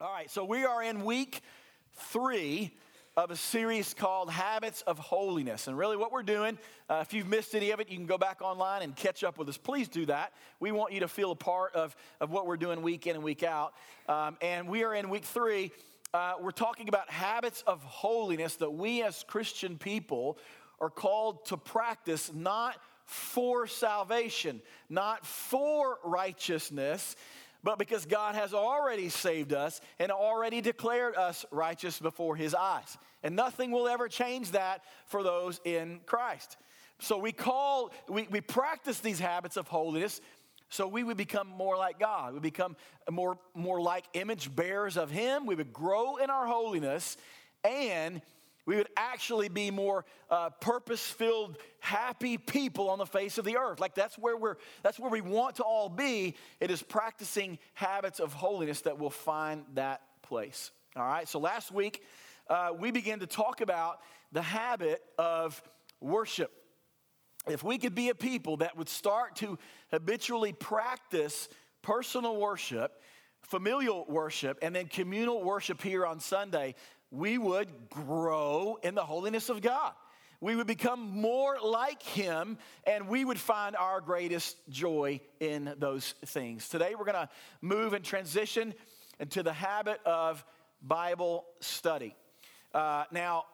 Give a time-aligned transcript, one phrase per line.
[0.00, 1.40] All right, so we are in week
[1.92, 2.72] three
[3.16, 5.66] of a series called Habits of Holiness.
[5.66, 6.56] And really, what we're doing,
[6.88, 9.38] uh, if you've missed any of it, you can go back online and catch up
[9.38, 9.58] with us.
[9.58, 10.34] Please do that.
[10.60, 13.24] We want you to feel a part of, of what we're doing week in and
[13.24, 13.74] week out.
[14.08, 15.72] Um, and we are in week three.
[16.14, 20.38] Uh, we're talking about habits of holiness that we as Christian people
[20.80, 27.16] are called to practice, not for salvation, not for righteousness
[27.62, 32.96] but because God has already saved us and already declared us righteous before His eyes.
[33.22, 36.56] And nothing will ever change that for those in Christ.
[37.00, 40.20] So we call, we, we practice these habits of holiness
[40.70, 42.34] so we would become more like God.
[42.34, 42.76] We become
[43.10, 45.46] more, more like image bearers of Him.
[45.46, 47.16] We would grow in our holiness
[47.64, 48.20] and
[48.68, 53.80] we would actually be more uh, purpose-filled, happy people on the face of the earth.
[53.80, 56.34] Like that's where we're that's where we want to all be.
[56.60, 60.70] It is practicing habits of holiness that will find that place.
[60.96, 61.26] All right.
[61.26, 62.02] So last week
[62.50, 64.00] uh, we began to talk about
[64.32, 65.62] the habit of
[66.02, 66.52] worship.
[67.48, 69.58] If we could be a people that would start to
[69.90, 71.48] habitually practice
[71.80, 73.00] personal worship,
[73.40, 76.74] familial worship, and then communal worship here on Sunday,
[77.10, 79.92] we would grow in the holiness of God.
[80.40, 86.14] We would become more like Him, and we would find our greatest joy in those
[86.26, 86.68] things.
[86.68, 87.28] Today, we're going to
[87.60, 88.72] move and transition
[89.18, 90.44] into the habit of
[90.80, 92.14] Bible study.
[92.72, 93.46] Uh, now,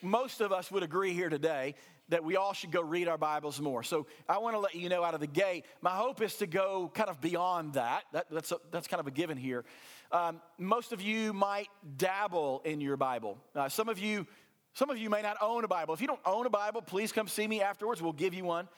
[0.00, 1.74] most of us would agree here today
[2.08, 3.82] that we all should go read our Bibles more.
[3.82, 6.46] So I want to let you know out of the gate, my hope is to
[6.46, 8.04] go kind of beyond that.
[8.12, 9.64] that that's, a, that's kind of a given here.
[10.12, 13.38] Um, most of you might dabble in your Bible.
[13.54, 14.26] Uh, some of you,
[14.72, 15.94] some of you may not own a Bible.
[15.94, 18.00] If you don't own a Bible, please come see me afterwards.
[18.00, 18.68] We'll give you one.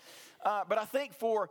[0.45, 1.51] Uh, but I think for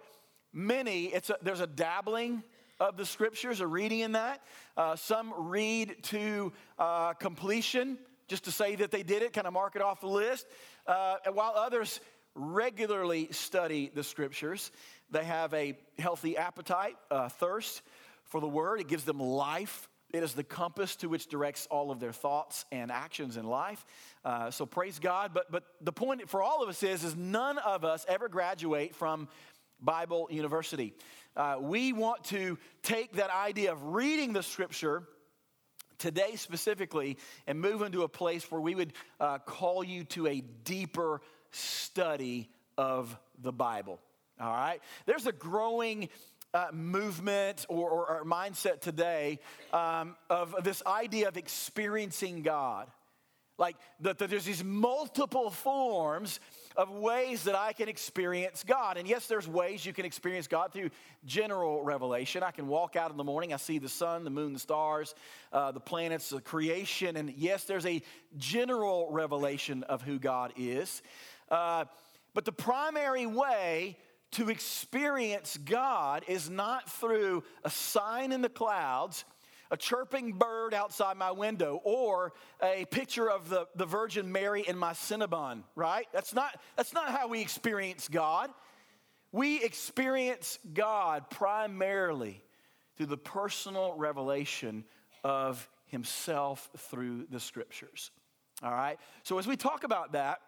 [0.52, 2.44] many, it's a, there's a dabbling
[2.80, 4.42] of the scriptures, a reading in that.
[4.76, 9.54] Uh, some read to uh, completion, just to say that they did it, kind of
[9.54, 10.48] mark it off the list.
[10.86, 12.00] Uh, while others
[12.36, 14.72] regularly study the scriptures,
[15.10, 17.82] they have a healthy appetite, uh, thirst
[18.30, 18.80] for the word.
[18.80, 19.90] It gives them life.
[20.14, 23.86] It is the compass to which directs all of their thoughts and actions in life.
[24.24, 25.32] Uh, so praise God.
[25.34, 28.96] But but the point for all of us is is none of us ever graduate
[28.96, 29.28] from
[29.82, 30.94] Bible University.
[31.36, 35.04] Uh, we want to take that idea of reading the Scripture
[35.98, 40.42] today specifically and move into a place where we would uh, call you to a
[40.64, 41.22] deeper
[41.52, 44.00] study of the Bible.
[44.40, 44.80] All right?
[45.06, 46.10] There's a growing
[46.54, 49.40] uh, movement or, or, or, mindset today
[49.74, 52.88] um, of this idea of experiencing God.
[53.60, 56.40] Like that, that there's these multiple forms
[56.76, 58.98] of ways that I can experience God.
[58.98, 60.92] And yes, there's ways you can experience God through
[61.26, 62.44] general revelation.
[62.44, 65.16] I can walk out in the morning, I see the sun, the moon, the stars,
[65.52, 67.18] uh, the planets, the creation.
[67.18, 68.04] And yes, there's a
[68.38, 71.02] general revelation of who God is.
[71.50, 71.86] Uh,
[72.36, 73.98] but the primary way
[74.32, 79.26] to experience God is not through a sign in the clouds,
[79.72, 84.78] a chirping bird outside my window, or a picture of the, the Virgin Mary in
[84.78, 86.08] my Cinnabon, right?
[86.14, 88.50] That's not, that's not how we experience God.
[89.32, 92.44] We experience God primarily
[92.96, 94.86] through the personal revelation
[95.24, 98.12] of Himself through the Scriptures.
[98.64, 98.98] All right?
[99.24, 100.40] So, as we talk about that,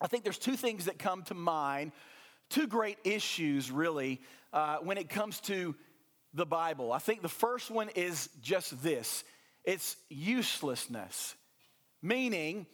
[0.00, 1.92] I think there's two things that come to mind
[2.52, 4.20] two great issues, really,
[4.52, 5.74] uh, when it comes to
[6.34, 6.92] the Bible.
[6.92, 9.24] I think the first one is just this
[9.64, 11.34] it's uselessness,
[12.02, 12.66] meaning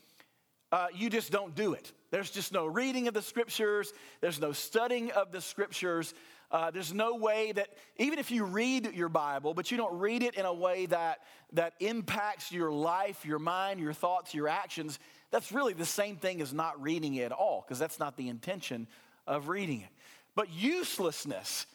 [0.73, 1.93] uh, you just don't do it.
[2.11, 6.13] There's just no reading of the scriptures, there's no studying of the scriptures.
[6.51, 7.69] Uh, there's no way that,
[7.99, 11.19] even if you read your Bible, but you don't read it in a way that,
[11.53, 14.99] that impacts your life, your mind, your thoughts, your actions,
[15.31, 18.29] that's really the same thing as not reading it at all, because that's not the
[18.29, 18.87] intention
[19.29, 19.91] of reading it.
[20.35, 21.67] But uselessness,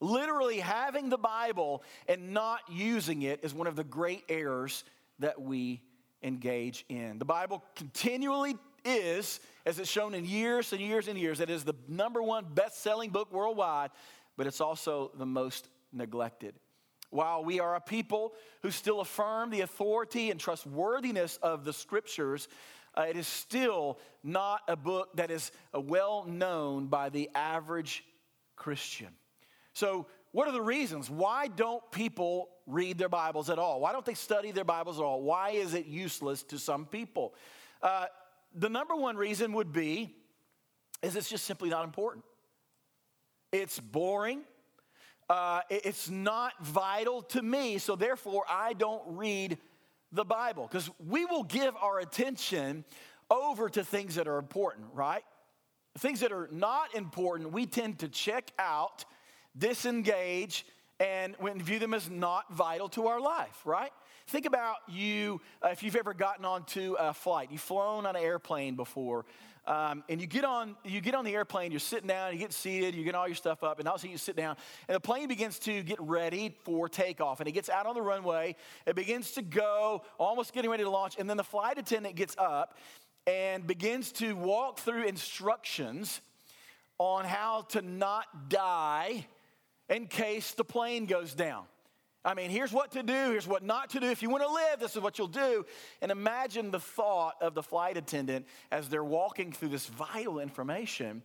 [0.00, 4.84] literally having the Bible and not using it, is one of the great errors
[5.18, 5.80] that we
[6.22, 7.18] engage in.
[7.18, 11.64] The Bible continually is, as it's shown in years and years and years, it is
[11.64, 13.90] the number one best selling book worldwide,
[14.36, 16.54] but it's also the most neglected.
[17.10, 22.48] While we are a people who still affirm the authority and trustworthiness of the scriptures,
[22.98, 28.04] uh, it is still not a book that is uh, well known by the average
[28.56, 29.08] Christian.
[29.72, 31.08] So, what are the reasons?
[31.08, 33.80] Why don't people read their Bibles at all?
[33.80, 35.22] Why don't they study their Bibles at all?
[35.22, 37.34] Why is it useless to some people?
[37.80, 38.06] Uh,
[38.54, 40.14] the number one reason would be
[41.00, 42.24] is it's just simply not important.
[43.52, 44.42] It's boring.
[45.28, 49.58] uh, it's not vital to me, so therefore I don't read
[50.12, 50.68] the Bible.
[50.70, 52.84] Because we will give our attention
[53.30, 55.22] over to things that are important, right?
[55.98, 59.04] Things that are not important, we tend to check out,
[59.56, 60.64] disengage,
[61.00, 63.92] and view them as not vital to our life, right?
[64.28, 68.22] Think about you, uh, if you've ever gotten onto a flight, you've flown on an
[68.22, 69.24] airplane before,
[69.68, 72.54] um, and you get on you get on the airplane, you're sitting down, you get
[72.54, 74.56] seated, you get all your stuff up, and all of a sudden you sit down,
[74.88, 78.00] and the plane begins to get ready for takeoff, and it gets out on the
[78.00, 78.56] runway,
[78.86, 82.34] it begins to go, almost getting ready to launch, and then the flight attendant gets
[82.38, 82.78] up
[83.26, 86.22] and begins to walk through instructions
[86.96, 89.26] on how to not die
[89.90, 91.64] in case the plane goes down.
[92.24, 94.06] I mean, here's what to do, here's what not to do.
[94.06, 95.64] If you want to live, this is what you'll do.
[96.02, 101.22] And imagine the thought of the flight attendant as they're walking through this vital information.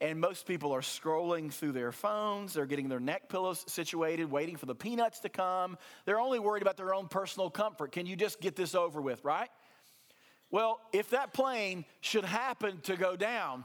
[0.00, 4.56] And most people are scrolling through their phones, they're getting their neck pillows situated, waiting
[4.56, 5.78] for the peanuts to come.
[6.04, 7.92] They're only worried about their own personal comfort.
[7.92, 9.48] Can you just get this over with, right?
[10.50, 13.64] Well, if that plane should happen to go down,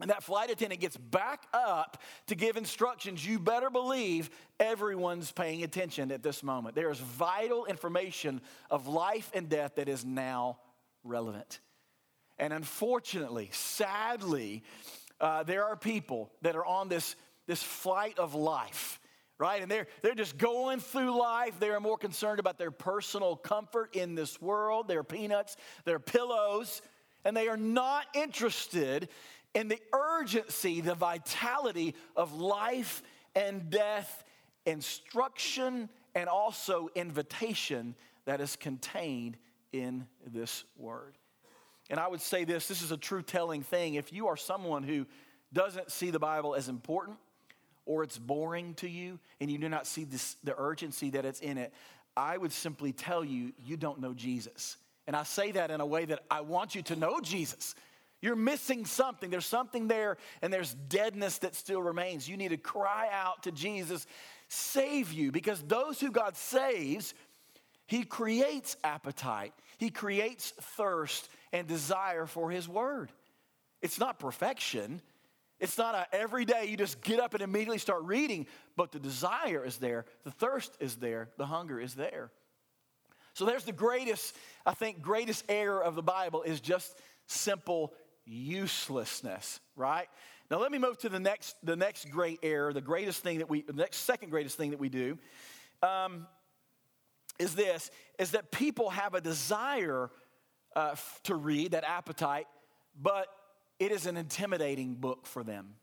[0.00, 5.62] and that flight attendant gets back up to give instructions, you better believe everyone's paying
[5.62, 6.74] attention at this moment.
[6.74, 8.40] There is vital information
[8.70, 10.58] of life and death that is now
[11.04, 11.60] relevant.
[12.38, 14.62] And unfortunately, sadly,
[15.20, 17.14] uh, there are people that are on this,
[17.46, 18.98] this flight of life
[19.40, 19.62] right?
[19.62, 21.58] And they're, they're just going through life.
[21.58, 25.56] They are more concerned about their personal comfort in this world, their peanuts,
[25.86, 26.82] their pillows,
[27.24, 29.08] and they are not interested
[29.54, 33.02] in the urgency, the vitality of life
[33.34, 34.24] and death,
[34.66, 37.94] instruction, and also invitation
[38.26, 39.36] that is contained
[39.72, 41.16] in this word.
[41.88, 43.94] And I would say this this is a true telling thing.
[43.94, 45.06] If you are someone who
[45.52, 47.18] doesn't see the Bible as important,
[47.86, 51.40] or it's boring to you, and you do not see this, the urgency that it's
[51.40, 51.72] in it,
[52.16, 54.76] I would simply tell you, you don't know Jesus.
[55.06, 57.74] And I say that in a way that I want you to know Jesus.
[58.22, 59.30] You're missing something.
[59.30, 62.28] There's something there, and there's deadness that still remains.
[62.28, 64.06] You need to cry out to Jesus,
[64.48, 67.14] save you, because those who God saves,
[67.86, 73.10] He creates appetite, He creates thirst and desire for His word.
[73.82, 75.00] It's not perfection.
[75.58, 78.46] It's not a every day you just get up and immediately start reading,
[78.76, 82.30] but the desire is there, the thirst is there, the hunger is there.
[83.34, 84.34] So there's the greatest,
[84.64, 87.92] I think, greatest error of the Bible is just simple
[88.30, 90.08] uselessness, right?
[90.50, 93.50] Now let me move to the next, the next great error, the greatest thing that
[93.50, 95.18] we, the next second greatest thing that we do,
[95.82, 96.26] um,
[97.38, 100.10] is this: is that people have a desire
[100.76, 100.94] uh,
[101.24, 102.46] to read, that appetite,
[103.00, 103.26] but
[103.78, 105.74] it is an intimidating book for them.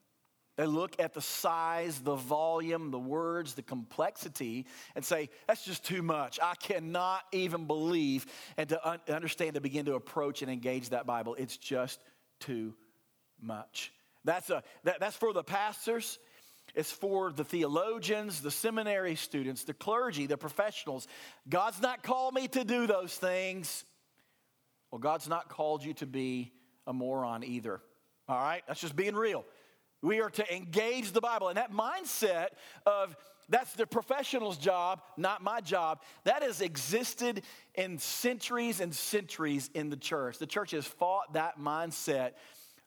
[0.55, 4.65] They look at the size, the volume, the words, the complexity,
[4.95, 6.39] and say, that's just too much.
[6.41, 8.25] I cannot even believe
[8.57, 11.35] and to un- understand, to begin to approach and engage that Bible.
[11.35, 11.99] It's just
[12.39, 12.73] too
[13.41, 13.91] much.
[14.23, 16.19] That's, a, that, that's for the pastors.
[16.75, 21.07] It's for the theologians, the seminary students, the clergy, the professionals.
[21.47, 23.85] God's not called me to do those things.
[24.91, 26.51] Well, God's not called you to be
[26.85, 27.81] a moron either.
[28.27, 28.63] All right?
[28.67, 29.45] That's just being real.
[30.01, 31.47] We are to engage the Bible.
[31.47, 32.49] And that mindset
[32.85, 33.15] of
[33.49, 37.43] that's the professional's job, not my job, that has existed
[37.75, 40.37] in centuries and centuries in the church.
[40.37, 42.33] The church has fought that mindset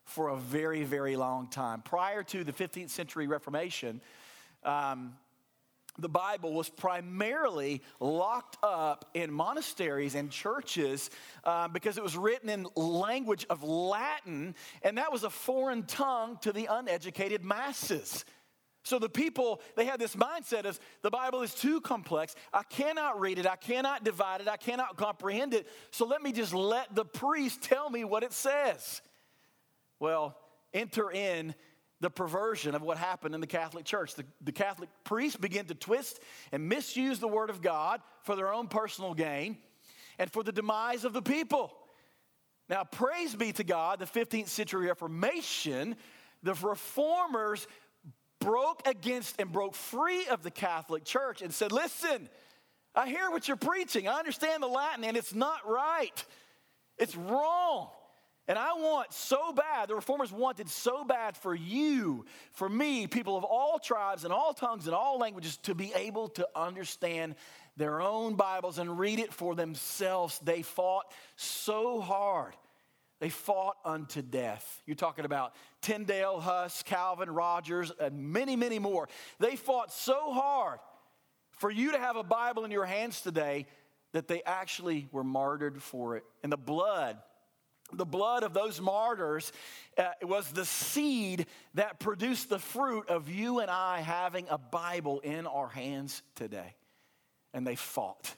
[0.04, 1.82] for a very, very long time.
[1.82, 4.00] Prior to the 15th century Reformation,
[4.64, 5.14] um,
[5.98, 11.10] the Bible was primarily locked up in monasteries and churches
[11.44, 16.38] uh, because it was written in language of Latin, and that was a foreign tongue
[16.42, 18.24] to the uneducated masses.
[18.82, 22.34] So the people, they had this mindset of the Bible is too complex.
[22.52, 23.46] I cannot read it.
[23.46, 24.48] I cannot divide it.
[24.48, 25.66] I cannot comprehend it.
[25.90, 29.02] So let me just let the priest tell me what it says.
[29.98, 30.36] Well,
[30.72, 31.54] enter in
[32.00, 34.14] the perversion of what happened in the Catholic Church.
[34.14, 36.18] The, the Catholic priests began to twist
[36.50, 39.58] and misuse the Word of God for their own personal gain
[40.18, 41.72] and for the demise of the people.
[42.70, 45.96] Now, praise be to God, the 15th century Reformation,
[46.42, 47.66] the reformers
[48.40, 52.28] broke against and broke free of the Catholic Church and said, Listen,
[52.94, 54.08] I hear what you're preaching.
[54.08, 56.24] I understand the Latin, and it's not right.
[56.98, 57.90] It's wrong.
[58.48, 63.36] And I want so bad, the reformers wanted so bad for you, for me, people
[63.36, 67.36] of all tribes and all tongues and all languages to be able to understand
[67.76, 70.40] their own Bibles and read it for themselves.
[70.40, 71.04] They fought
[71.36, 72.54] so hard
[73.20, 74.82] They fought unto death.
[74.86, 79.08] You're talking about Tyndale, Huss, Calvin, Rogers, and many, many more.
[79.38, 80.78] They fought so hard
[81.52, 83.66] for you to have a Bible in your hands today
[84.12, 86.24] that they actually were martyred for it.
[86.42, 87.18] And the blood,
[87.92, 89.52] the blood of those martyrs
[89.96, 95.20] uh, was the seed that produced the fruit of you and I having a Bible
[95.20, 96.74] in our hands today.
[97.52, 98.34] And they fought.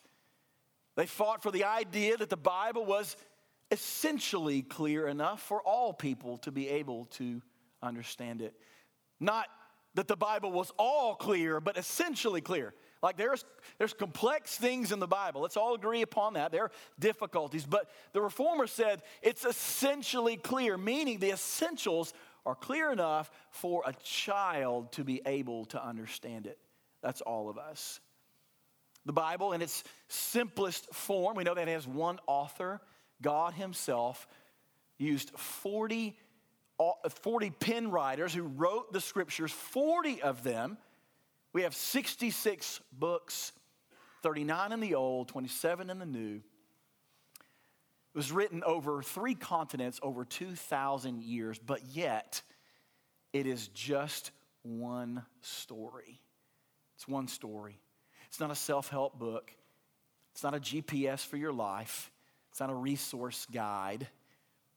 [0.95, 3.17] They fought for the idea that the Bible was
[3.73, 7.41] essentially clear enough for all people to be able to
[7.83, 8.55] understand it.
[9.19, 9.47] Not
[9.95, 12.75] that the Bible was all clear, but essentially clear.
[13.02, 13.45] Like there's,
[13.79, 15.41] there's complex things in the Bible.
[15.41, 16.52] Let's all agree upon that.
[16.52, 17.64] There are difficulties.
[17.64, 22.12] But the reformer said it's essentially clear, meaning the essentials
[22.45, 26.59] are clear enough for a child to be able to understand it.
[27.02, 28.00] That's all of us.
[29.05, 32.81] The Bible, in its simplest form, we know that it has one author
[33.23, 34.26] God Himself
[34.99, 36.17] used 40,
[37.09, 40.76] 40 pen writers who wrote the scriptures, 40 of them.
[41.52, 43.52] We have 66 books,
[44.23, 46.43] 39 in the Old, 27 in the New.
[48.14, 52.43] It was written over three continents over 2,000 years, but yet
[53.33, 56.21] it is just one story.
[56.97, 57.81] It's one story.
[58.29, 59.52] It's not a self help book,
[60.33, 62.11] it's not a GPS for your life.
[62.53, 64.07] It's not a resource guide,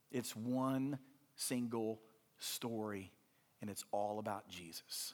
[0.10, 0.98] it's one
[1.36, 2.00] single
[2.39, 3.12] story,
[3.62, 5.13] and it's all about Jesus.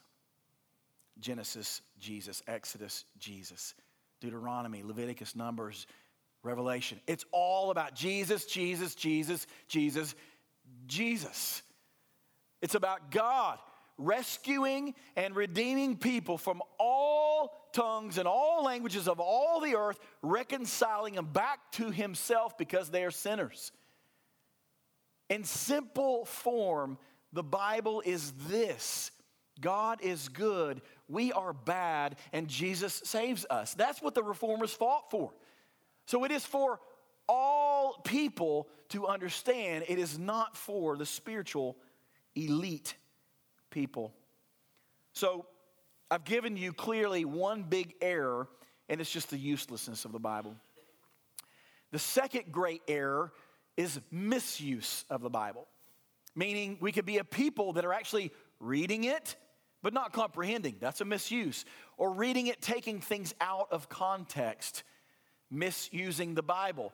[1.20, 2.44] Genesis, Jesus.
[2.48, 3.74] Exodus, Jesus.
[4.20, 5.88] Deuteronomy, Leviticus, Numbers,
[6.44, 7.00] Revelation.
[7.08, 10.14] It's all about Jesus, Jesus, Jesus, Jesus,
[10.86, 11.64] Jesus.
[12.62, 13.58] It's about God
[13.98, 21.16] rescuing and redeeming people from all tongues and all languages of all the earth, reconciling
[21.16, 23.72] them back to himself because they are sinners.
[25.30, 26.98] In simple form,
[27.34, 29.12] the Bible is this
[29.60, 33.74] God is good, we are bad, and Jesus saves us.
[33.74, 35.32] That's what the reformers fought for.
[36.08, 36.80] So it is for
[37.30, 41.78] all people to understand, it is not for the spiritual
[42.36, 42.96] elite
[43.72, 44.14] people.
[45.14, 45.48] So
[46.12, 48.48] I've given you clearly one big error,
[48.90, 50.56] and it's just the uselessness of the Bible.
[51.92, 53.32] The second great error
[53.78, 55.68] is misuse of the Bible,
[56.36, 59.36] meaning we could be a people that are actually reading it,
[59.82, 60.76] but not comprehending.
[60.80, 61.66] That's a misuse.
[61.98, 64.84] Or reading it, taking things out of context,
[65.50, 66.94] misusing the Bible.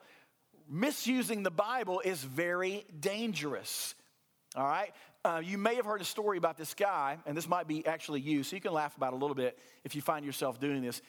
[0.68, 3.94] Misusing the Bible is very dangerous.
[4.56, 4.92] All right?
[5.28, 8.18] Uh, you may have heard a story about this guy, and this might be actually
[8.18, 11.02] you, so you can laugh about a little bit if you find yourself doing this.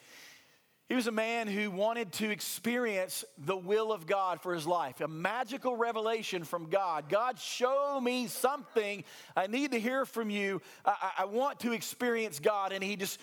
[0.90, 5.00] He was a man who wanted to experience the will of God for his life,
[5.00, 7.08] a magical revelation from God.
[7.08, 9.06] God, show me something.
[9.38, 10.62] I need to hear from you.
[10.84, 12.74] I, I want to experience God.
[12.74, 13.22] And he just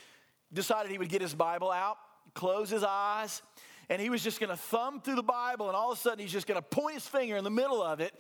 [0.51, 1.99] decided he would get his Bible out,
[2.33, 3.43] close his eyes,
[3.91, 6.21] and he was just going to thumb through the Bible, and all of a sudden
[6.21, 8.15] he's just going to point his finger in the middle of it,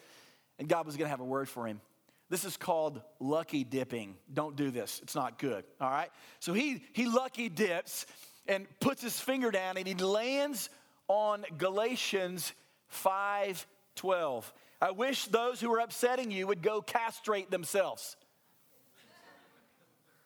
[0.59, 1.81] and God was going to have a word for him.
[2.29, 4.17] This is called lucky dipping.
[4.33, 5.01] Don't do this.
[5.03, 5.65] It's not good.
[5.81, 6.11] All right?
[6.41, 8.07] So he he lucky dips
[8.49, 10.69] and puts his finger down and he lands
[11.09, 12.53] on Galatians
[12.89, 14.53] 5:12.
[14.81, 18.17] I wish those who are upsetting you would go castrate themselves.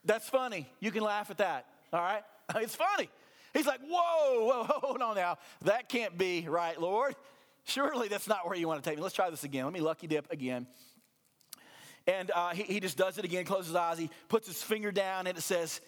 [0.05, 0.67] That's funny.
[0.81, 1.67] You can laugh at that.
[1.93, 2.23] All right?
[2.57, 3.09] It's funny.
[3.53, 5.39] He's like, whoa, whoa, hold on now.
[5.63, 7.15] That can't be right, Lord.
[7.65, 9.03] Surely that's not where you want to take me.
[9.03, 9.65] Let's try this again.
[9.65, 10.67] Let me lucky dip again.
[12.07, 14.91] And uh, he, he just does it again, closes his eyes, he puts his finger
[14.91, 15.81] down, and it says,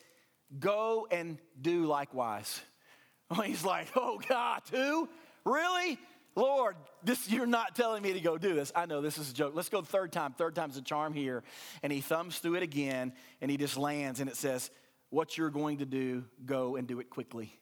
[0.58, 2.60] Go and do likewise.
[3.44, 5.08] he's like, Oh, God, who?
[5.44, 5.98] Really?
[6.34, 8.72] Lord, this you're not telling me to go do this.
[8.74, 9.52] I know this is a joke.
[9.54, 10.32] Let's go third time.
[10.32, 11.42] Third time's a charm here.
[11.82, 14.70] And he thumbs through it again and he just lands and it says,
[15.10, 17.58] What you're going to do, go and do it quickly.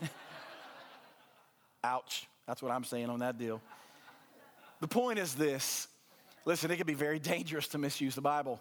[1.84, 2.26] Ouch.
[2.46, 3.60] That's what I'm saying on that deal.
[4.80, 5.86] The point is this
[6.44, 8.60] Listen, it can be very dangerous to misuse the Bible.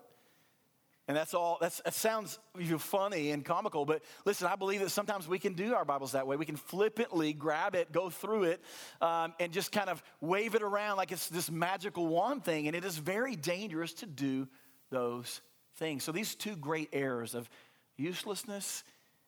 [1.08, 2.40] And that's all, that's, that sounds
[2.78, 6.26] funny and comical, but listen, I believe that sometimes we can do our Bibles that
[6.26, 6.38] way.
[6.38, 8.62] We can flippantly grab it, go through it,
[9.02, 12.68] um, and just kind of wave it around like it's this magical wand thing.
[12.68, 14.48] And it is very dangerous to do
[14.90, 15.42] those
[15.76, 16.04] things.
[16.04, 17.50] So these two great errors of
[17.98, 18.84] uselessness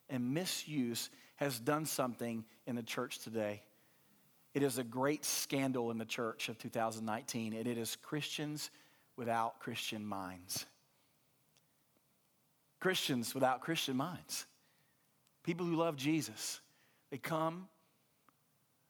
[0.09, 3.63] and misuse has done something in the church today.
[4.53, 8.69] It is a great scandal in the church of 2019, and it is Christians
[9.15, 10.65] without Christian minds.
[12.79, 14.45] Christians without Christian minds.
[15.43, 16.59] People who love Jesus.
[17.09, 17.67] They come,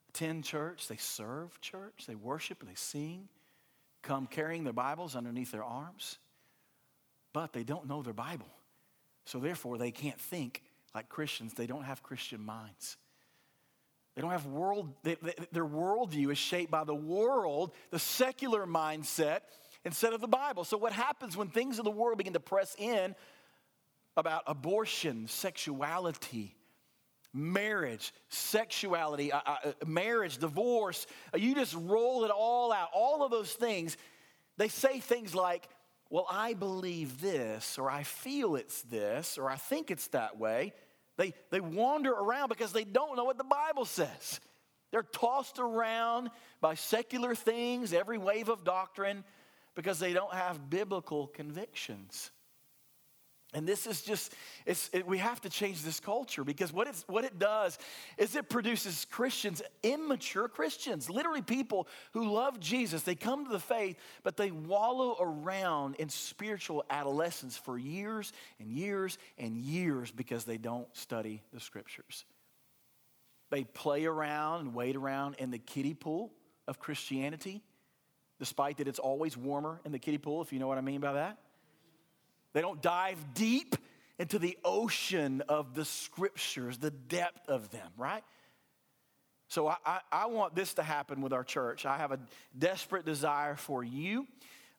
[0.09, 3.27] attend church, they serve church, they worship, they sing,
[4.01, 6.17] come carrying their Bibles underneath their arms,
[7.31, 8.49] but they don't know their Bible.
[9.25, 11.53] So therefore, they can't think like Christians.
[11.53, 12.97] They don't have Christian minds.
[14.15, 18.65] They don't have world, they, they, their worldview is shaped by the world, the secular
[18.67, 19.39] mindset,
[19.85, 20.63] instead of the Bible.
[20.63, 23.15] So, what happens when things in the world begin to press in
[24.15, 26.55] about abortion, sexuality,
[27.33, 33.31] marriage, sexuality, uh, uh, marriage, divorce, uh, you just roll it all out, all of
[33.31, 33.97] those things,
[34.57, 35.67] they say things like,
[36.11, 40.73] well, I believe this, or I feel it's this, or I think it's that way.
[41.17, 44.39] They, they wander around because they don't know what the Bible says.
[44.91, 46.29] They're tossed around
[46.61, 49.23] by secular things, every wave of doctrine,
[49.75, 52.31] because they don't have biblical convictions.
[53.53, 54.33] And this is just,
[54.65, 57.77] it, we have to change this culture because what, it's, what it does
[58.17, 63.03] is it produces Christians, immature Christians, literally people who love Jesus.
[63.03, 68.71] They come to the faith, but they wallow around in spiritual adolescence for years and
[68.71, 72.25] years and years because they don't study the scriptures.
[73.51, 76.33] They play around and wade around in the kiddie pool
[76.67, 77.61] of Christianity,
[78.39, 81.01] despite that it's always warmer in the kiddie pool, if you know what I mean
[81.01, 81.37] by that.
[82.53, 83.75] They don't dive deep
[84.19, 88.23] into the ocean of the scriptures, the depth of them, right?
[89.47, 91.85] So I, I, I want this to happen with our church.
[91.85, 92.19] I have a
[92.57, 94.27] desperate desire for you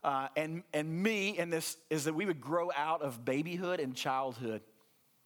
[0.04, 3.96] uh, and, and me, and this is that we would grow out of babyhood and
[3.96, 4.60] childhood.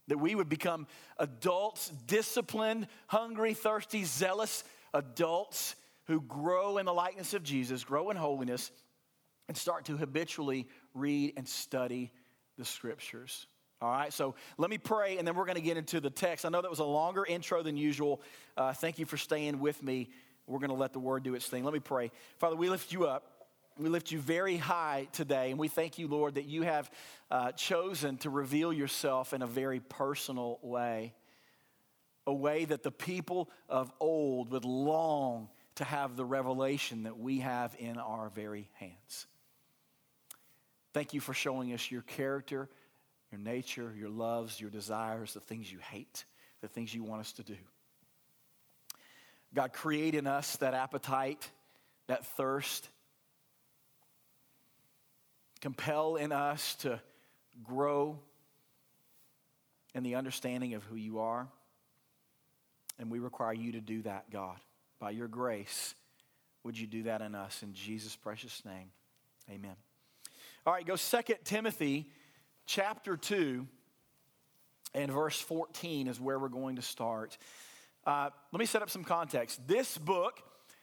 [0.06, 0.86] That we would become
[1.18, 4.62] adults, disciplined, hungry, thirsty, zealous
[4.94, 5.74] adults
[6.06, 8.70] who grow in the likeness of Jesus, grow in holiness,
[9.48, 12.12] and start to habitually read and study
[12.58, 13.46] the scriptures.
[13.80, 16.44] All right, so let me pray and then we're going to get into the text.
[16.44, 18.20] I know that was a longer intro than usual.
[18.56, 20.10] Uh, thank you for staying with me.
[20.48, 21.62] We're going to let the word do its thing.
[21.62, 22.10] Let me pray.
[22.38, 23.38] Father, we lift you up.
[23.78, 26.90] We lift you very high today, and we thank you, Lord, that you have
[27.30, 31.14] uh, chosen to reveal yourself in a very personal way,
[32.26, 37.38] a way that the people of old would long to have the revelation that we
[37.38, 39.28] have in our very hands.
[40.98, 42.68] Thank you for showing us your character,
[43.30, 46.24] your nature, your loves, your desires, the things you hate,
[46.60, 47.54] the things you want us to do.
[49.54, 51.48] God, create in us that appetite,
[52.08, 52.88] that thirst.
[55.60, 57.00] Compel in us to
[57.62, 58.18] grow
[59.94, 61.46] in the understanding of who you are.
[62.98, 64.56] And we require you to do that, God.
[64.98, 65.94] By your grace,
[66.64, 67.62] would you do that in us?
[67.62, 68.90] In Jesus' precious name,
[69.48, 69.76] amen.
[70.68, 72.10] All right, go Second Timothy
[72.66, 73.66] chapter 2
[74.92, 77.38] and verse 14 is where we're going to start.
[78.04, 79.66] Uh, let me set up some context.
[79.66, 80.42] This book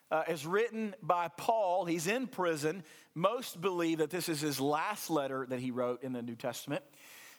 [0.10, 1.86] uh, is written by Paul.
[1.86, 2.84] He's in prison.
[3.14, 6.84] Most believe that this is his last letter that he wrote in the New Testament.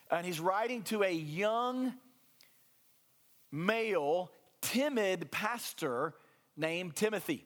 [0.09, 1.95] And he's writing to a young
[3.51, 4.31] male,
[4.61, 6.13] timid pastor
[6.55, 7.43] named Timothy.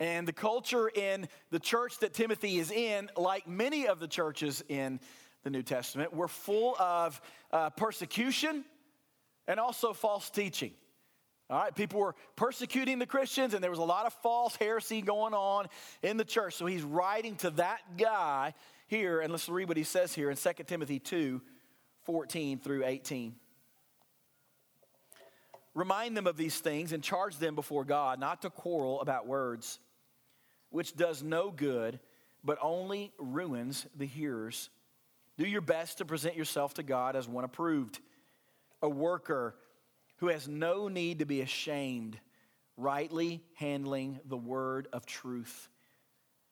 [0.00, 4.64] And the culture in the church that Timothy is in, like many of the churches
[4.68, 4.98] in
[5.44, 7.20] the New Testament, were full of
[7.52, 8.64] uh, persecution
[9.46, 10.72] and also false teaching.
[11.50, 15.02] All right, people were persecuting the Christians, and there was a lot of false heresy
[15.02, 15.66] going on
[16.02, 16.54] in the church.
[16.54, 18.54] So he's writing to that guy
[18.86, 21.42] here, and let's read what he says here in 2 Timothy 2
[22.04, 23.34] 14 through 18.
[25.74, 29.78] Remind them of these things and charge them before God not to quarrel about words
[30.70, 32.00] which does no good,
[32.42, 34.70] but only ruins the hearers.
[35.36, 38.00] Do your best to present yourself to God as one approved,
[38.82, 39.54] a worker
[40.18, 42.18] who has no need to be ashamed,
[42.76, 45.68] rightly handling the word of truth.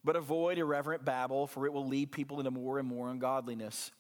[0.05, 3.91] But avoid irreverent babble, for it will lead people into more and more ungodliness.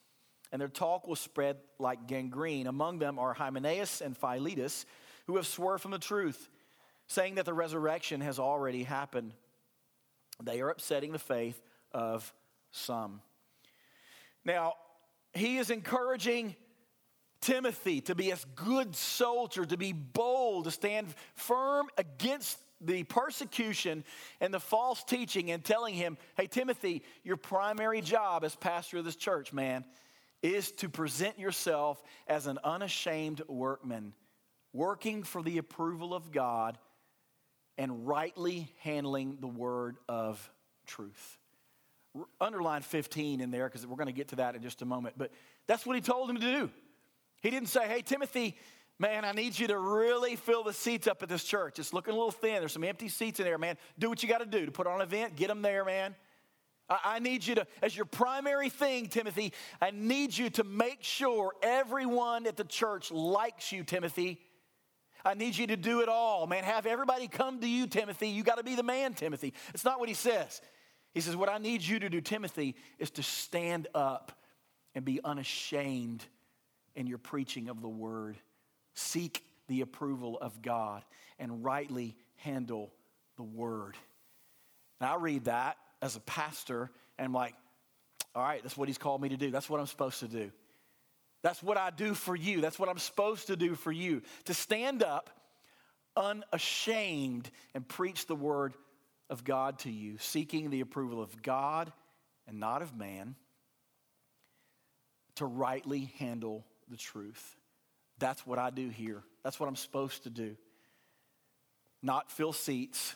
[0.50, 2.66] And their talk will spread like gangrene.
[2.66, 4.87] Among them are Hymenaeus and Philetus,
[5.26, 6.48] who have swerved from the truth,
[7.07, 9.35] saying that the resurrection has already happened.
[10.42, 11.61] They are upsetting the faith
[11.92, 12.33] of
[12.70, 13.20] some.
[14.44, 14.74] Now,
[15.33, 16.57] he is encouraging
[17.40, 24.05] Timothy to be a good soldier, to be bold, to stand firm against the persecution
[24.40, 29.05] and the false teaching, and telling him, hey, Timothy, your primary job as pastor of
[29.05, 29.85] this church, man,
[30.42, 34.14] is to present yourself as an unashamed workman,
[34.72, 36.79] working for the approval of God
[37.79, 40.51] and rightly handling the word of
[40.87, 41.38] truth.
[42.41, 45.14] Underline 15 in there because we're going to get to that in just a moment.
[45.17, 45.31] But
[45.67, 46.71] that's what he told him to do.
[47.41, 48.57] He didn't say, hey, Timothy,
[48.99, 51.79] man, I need you to really fill the seats up at this church.
[51.79, 52.55] It's looking a little thin.
[52.59, 53.77] There's some empty seats in there, man.
[53.99, 56.17] Do what you got to do to put on an event, get them there, man.
[56.91, 61.53] I need you to, as your primary thing, Timothy, I need you to make sure
[61.62, 64.41] everyone at the church likes you, Timothy.
[65.24, 66.64] I need you to do it all, man.
[66.64, 68.28] Have everybody come to you, Timothy.
[68.28, 69.52] You got to be the man, Timothy.
[69.74, 70.61] It's not what he says.
[71.14, 74.33] He says, What I need you to do, Timothy, is to stand up
[74.94, 76.24] and be unashamed
[76.94, 78.37] in your preaching of the word.
[78.94, 81.04] Seek the approval of God
[81.38, 82.92] and rightly handle
[83.37, 83.96] the word.
[85.00, 87.54] And I read that as a pastor and I'm like,
[88.35, 89.50] all right, that's what he's called me to do.
[89.50, 90.50] That's what I'm supposed to do.
[91.48, 92.61] That's what I do for you.
[92.61, 94.20] That's what I'm supposed to do for you.
[94.44, 95.30] To stand up
[96.14, 98.74] unashamed and preach the word
[99.30, 101.90] of God to you, seeking the approval of God
[102.46, 103.34] and not of man,
[105.37, 107.56] to rightly handle the truth.
[108.18, 109.22] That's what I do here.
[109.42, 110.54] That's what I'm supposed to do.
[112.02, 113.14] Not fill seats,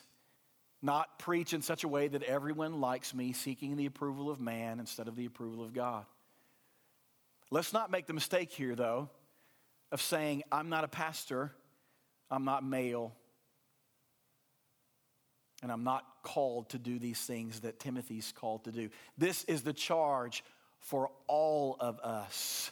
[0.81, 4.81] not preach in such a way that everyone likes me, seeking the approval of man
[4.81, 6.07] instead of the approval of God.
[7.53, 9.11] Let's not make the mistake here, though,
[9.91, 11.53] of saying, I'm not a pastor,
[12.31, 13.13] I'm not male,
[15.63, 18.89] and I'm not called to do these things that Timothy's called to do.
[19.19, 20.43] This is the charge
[20.81, 22.71] for all of us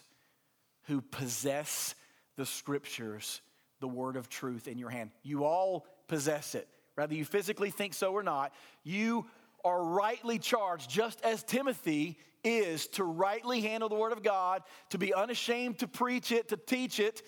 [0.85, 1.95] who possess
[2.37, 3.43] the scriptures,
[3.81, 5.11] the word of truth in your hand.
[5.23, 8.55] You all possess it, whether you physically think so or not.
[8.83, 9.27] You
[9.65, 14.99] are rightly charged, just as Timothy is, to rightly handle the word of God, to
[14.99, 17.23] be unashamed to preach it, to teach it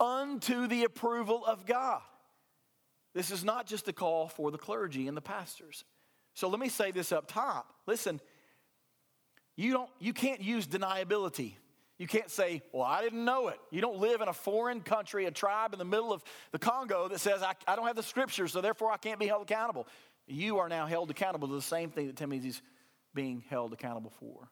[0.00, 2.00] unto the approval of God.
[3.14, 5.84] This is not just a call for the clergy and the pastors.
[6.34, 7.72] So let me say this up top.
[7.86, 8.20] Listen,
[9.56, 11.54] you, don't, you can't use deniability.
[11.96, 13.60] You can't say, Well, I didn't know it.
[13.70, 17.06] You don't live in a foreign country, a tribe in the middle of the Congo
[17.06, 19.86] that says, I, I don't have the scriptures, so therefore I can't be held accountable.
[20.26, 22.62] You are now held accountable to the same thing that Timothy's
[23.14, 24.48] being held accountable for.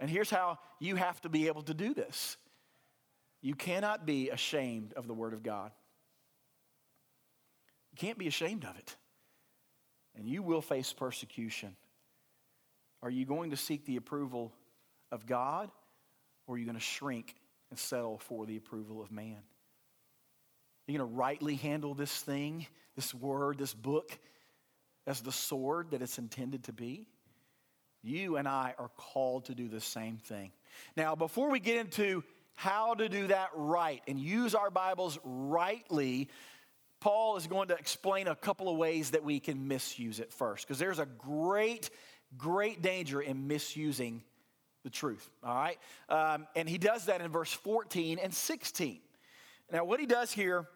[0.00, 2.36] And here's how you have to be able to do this
[3.42, 5.72] you cannot be ashamed of the Word of God.
[7.90, 8.96] You can't be ashamed of it.
[10.14, 11.74] And you will face persecution.
[13.02, 14.52] Are you going to seek the approval
[15.10, 15.70] of God
[16.46, 17.34] or are you going to shrink
[17.70, 19.38] and settle for the approval of man?
[19.38, 24.18] Are you going to rightly handle this thing, this word, this book,
[25.06, 27.06] as the sword that it's intended to be?
[28.02, 30.50] You and I are called to do the same thing.
[30.96, 36.28] Now, before we get into how to do that right and use our Bibles rightly,
[37.00, 40.66] Paul is going to explain a couple of ways that we can misuse it first,
[40.66, 41.90] because there's a great,
[42.36, 44.22] great danger in misusing
[44.84, 45.78] the truth, all right?
[46.08, 49.00] Um, and he does that in verse 14 and 16.
[49.70, 50.66] Now, what he does here,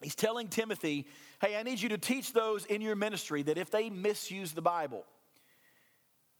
[0.00, 1.06] he's telling Timothy,
[1.40, 4.62] hey, I need you to teach those in your ministry that if they misuse the
[4.62, 5.04] Bible,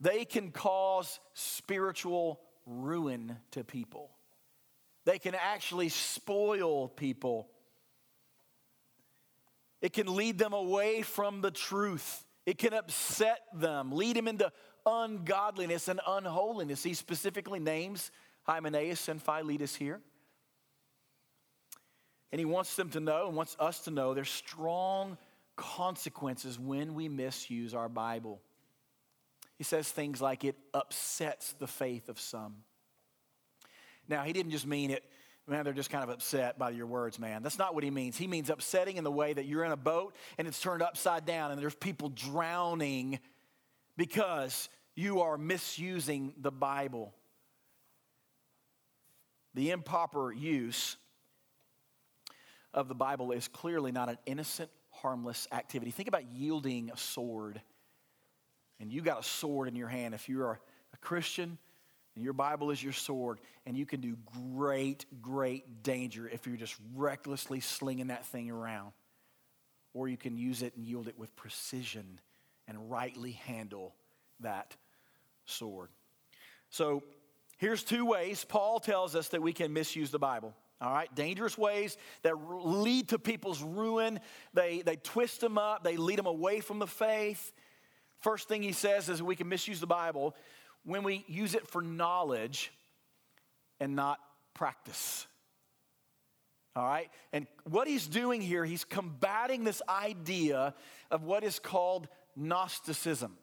[0.00, 4.10] they can cause spiritual ruin to people.
[5.04, 7.48] They can actually spoil people
[9.80, 12.24] it can lead them away from the truth.
[12.46, 14.50] It can upset them, lead them into
[14.86, 16.82] ungodliness and unholiness.
[16.82, 18.10] He specifically names
[18.44, 20.00] Hymenaeus and Philetus here.
[22.32, 25.16] And he wants them to know and wants us to know there's strong
[25.56, 28.40] consequences when we misuse our Bible.
[29.56, 32.56] He says things like it upsets the faith of some.
[34.08, 35.04] Now, he didn't just mean it
[35.48, 37.42] man, they're just kind of upset by your words, man.
[37.42, 38.16] That's not what he means.
[38.16, 41.24] He means upsetting in the way that you're in a boat and it's turned upside
[41.24, 43.18] down and there's people drowning
[43.96, 47.14] because you are misusing the Bible.
[49.54, 50.96] The improper use
[52.74, 55.90] of the Bible is clearly not an innocent, harmless activity.
[55.90, 57.60] Think about yielding a sword.
[58.80, 60.14] And you got a sword in your hand.
[60.14, 60.58] If you're a,
[60.94, 61.58] a Christian,
[62.18, 64.16] and your Bible is your sword, and you can do
[64.56, 68.90] great, great danger if you're just recklessly slinging that thing around.
[69.94, 72.18] Or you can use it and yield it with precision
[72.66, 73.94] and rightly handle
[74.40, 74.74] that
[75.44, 75.90] sword.
[76.70, 77.04] So
[77.56, 80.54] here's two ways Paul tells us that we can misuse the Bible.
[80.80, 84.20] All right, dangerous ways that lead to people's ruin.
[84.54, 87.52] They, they twist them up, they lead them away from the faith.
[88.20, 90.36] First thing he says is we can misuse the Bible
[90.84, 92.72] when we use it for knowledge
[93.80, 94.18] and not
[94.54, 95.26] practice.
[96.76, 97.10] All right?
[97.32, 100.74] And what he's doing here, he's combating this idea
[101.10, 103.36] of what is called Gnosticism.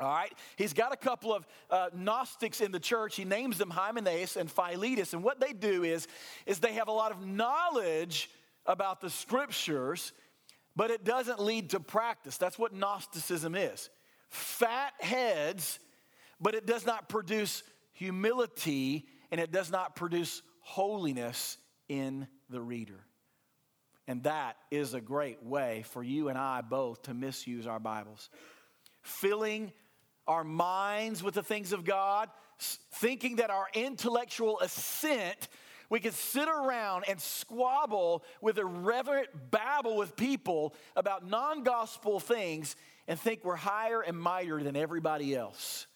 [0.00, 0.32] All right?
[0.56, 3.16] He's got a couple of uh, Gnostics in the church.
[3.16, 5.12] He names them Hymenaeus and Philetus.
[5.12, 6.06] And what they do is,
[6.46, 8.30] is they have a lot of knowledge
[8.64, 10.12] about the scriptures,
[10.76, 12.36] but it doesn't lead to practice.
[12.36, 13.90] That's what Gnosticism is.
[14.28, 15.78] fat heads,
[16.40, 21.56] but it does not produce humility and it does not produce holiness
[21.88, 23.04] in the reader.
[24.06, 28.30] And that is a great way for you and I both to misuse our Bibles.
[29.02, 29.72] Filling
[30.28, 35.48] our minds with the things of God, thinking that our intellectual assent,
[35.90, 42.76] we can sit around and squabble with irreverent babble with people about non gospel things
[43.08, 45.86] and think we're higher and mightier than everybody else.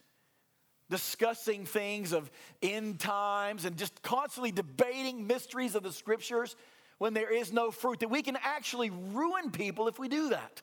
[0.88, 2.30] Discussing things of
[2.62, 6.56] end times and just constantly debating mysteries of the scriptures
[6.98, 10.62] when there is no fruit, that we can actually ruin people if we do that.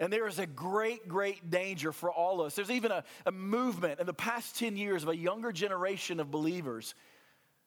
[0.00, 2.54] And there is a great, great danger for all of us.
[2.54, 6.30] There's even a, a movement in the past 10 years of a younger generation of
[6.30, 6.94] believers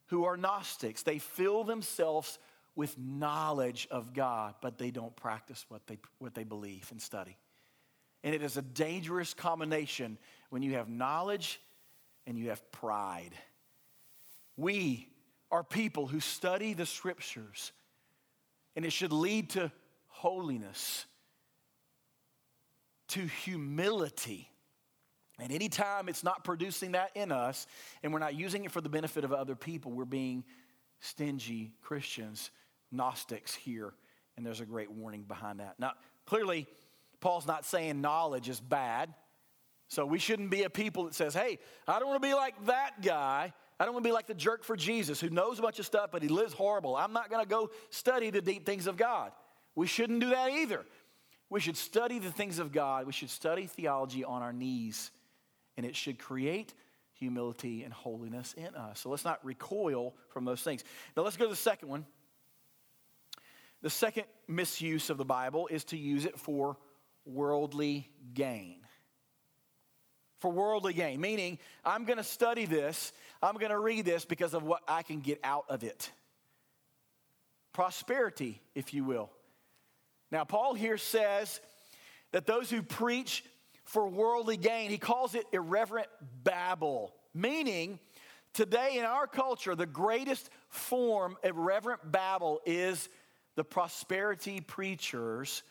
[0.07, 1.03] who are Gnostics.
[1.03, 2.39] They fill themselves
[2.75, 7.37] with knowledge of God, but they don't practice what they, what they believe and study.
[8.23, 10.17] And it is a dangerous combination
[10.51, 11.59] when you have knowledge
[12.25, 13.31] and you have pride.
[14.55, 15.09] We
[15.51, 17.73] are people who study the scriptures,
[18.75, 19.71] and it should lead to
[20.07, 21.05] holiness
[23.11, 24.49] to humility.
[25.39, 27.65] And anytime it's not producing that in us
[28.03, 30.43] and we're not using it for the benefit of other people, we're being
[30.99, 32.51] stingy Christians,
[32.91, 33.93] Gnostics here.
[34.37, 35.79] And there's a great warning behind that.
[35.79, 35.93] Now,
[36.25, 36.67] clearly,
[37.19, 39.13] Paul's not saying knowledge is bad.
[39.87, 42.65] So we shouldn't be a people that says, hey, I don't want to be like
[42.67, 43.53] that guy.
[43.79, 45.85] I don't want to be like the jerk for Jesus who knows a bunch of
[45.85, 46.95] stuff, but he lives horrible.
[46.95, 49.31] I'm not going to go study the deep things of God.
[49.75, 50.85] We shouldn't do that either.
[51.51, 53.05] We should study the things of God.
[53.05, 55.11] We should study theology on our knees,
[55.75, 56.73] and it should create
[57.11, 59.01] humility and holiness in us.
[59.01, 60.85] So let's not recoil from those things.
[61.15, 62.05] Now let's go to the second one.
[63.81, 66.77] The second misuse of the Bible is to use it for
[67.25, 68.77] worldly gain.
[70.39, 73.11] For worldly gain, meaning I'm going to study this,
[73.43, 76.11] I'm going to read this because of what I can get out of it.
[77.73, 79.29] Prosperity, if you will.
[80.31, 81.59] Now, Paul here says
[82.31, 83.43] that those who preach
[83.83, 86.07] for worldly gain, he calls it irreverent
[86.43, 87.99] babble, meaning
[88.53, 93.09] today in our culture, the greatest form of irreverent babble is
[93.55, 95.63] the prosperity preachers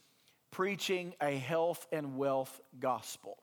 [0.50, 3.38] preaching a health and wealth gospel.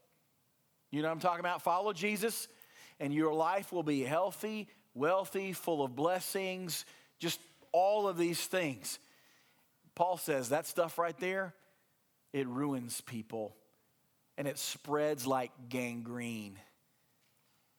[0.92, 1.62] You know what I'm talking about?
[1.64, 2.48] Follow Jesus,
[3.00, 6.86] and your life will be healthy, wealthy, full of blessings,
[7.20, 7.40] just
[7.72, 9.00] all of these things.
[9.98, 11.56] Paul says that stuff right there,
[12.32, 13.56] it ruins people
[14.38, 16.60] and it spreads like gangrene.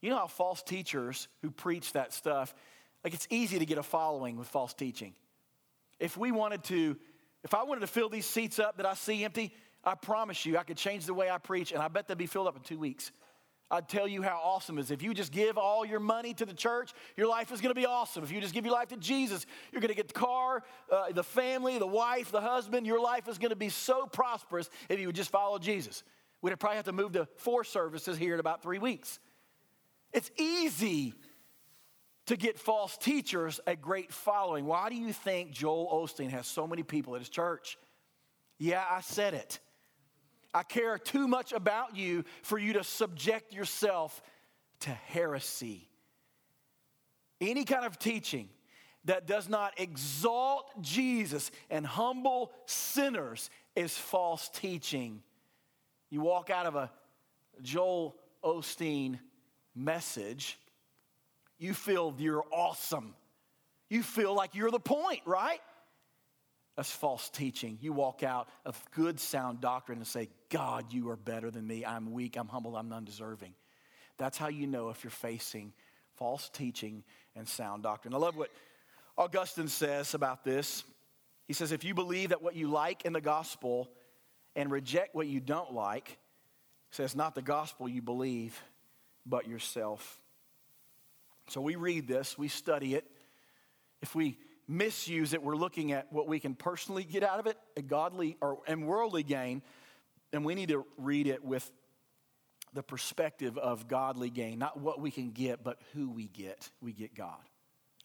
[0.00, 2.56] You know how false teachers who preach that stuff,
[3.04, 5.14] like it's easy to get a following with false teaching.
[6.00, 6.96] If we wanted to,
[7.44, 9.54] if I wanted to fill these seats up that I see empty,
[9.84, 12.26] I promise you I could change the way I preach and I bet they'd be
[12.26, 13.12] filled up in two weeks.
[13.70, 14.90] I'd tell you how awesome is.
[14.90, 17.78] If you just give all your money to the church, your life is going to
[17.78, 18.24] be awesome.
[18.24, 21.12] If you just give your life to Jesus, you're going to get the car, uh,
[21.12, 22.86] the family, the wife, the husband.
[22.86, 26.02] Your life is going to be so prosperous if you would just follow Jesus.
[26.40, 29.18] We'd probably have to move to four services here in about three weeks.
[30.12, 31.12] It's easy
[32.26, 34.64] to get false teachers a great following.
[34.64, 37.76] Why do you think Joel Osteen has so many people at his church?
[38.58, 39.58] Yeah, I said it.
[40.54, 44.22] I care too much about you for you to subject yourself
[44.80, 45.88] to heresy.
[47.40, 48.48] Any kind of teaching
[49.04, 55.22] that does not exalt Jesus and humble sinners is false teaching.
[56.10, 56.90] You walk out of a
[57.62, 59.18] Joel Osteen
[59.74, 60.58] message,
[61.58, 63.14] you feel you're awesome.
[63.88, 65.60] You feel like you're the point, right?
[66.76, 67.78] That's false teaching.
[67.80, 71.84] You walk out of good, sound doctrine and say, God, you are better than me.
[71.84, 73.54] I'm weak, I'm humble, I'm undeserving.
[74.16, 75.72] That's how you know if you're facing
[76.16, 77.04] false teaching
[77.36, 78.14] and sound doctrine.
[78.14, 78.50] I love what
[79.16, 80.84] Augustine says about this.
[81.46, 83.88] He says, if you believe that what you like in the gospel
[84.56, 86.18] and reject what you don't like,
[86.90, 88.60] says not the gospel you believe,
[89.24, 90.20] but yourself.
[91.48, 93.04] So we read this, we study it.
[94.02, 97.56] If we misuse it, we're looking at what we can personally get out of it,
[97.76, 99.62] a godly or and worldly gain,
[100.32, 101.70] and we need to read it with
[102.74, 106.68] the perspective of godly gain, not what we can get, but who we get.
[106.80, 107.38] We get God.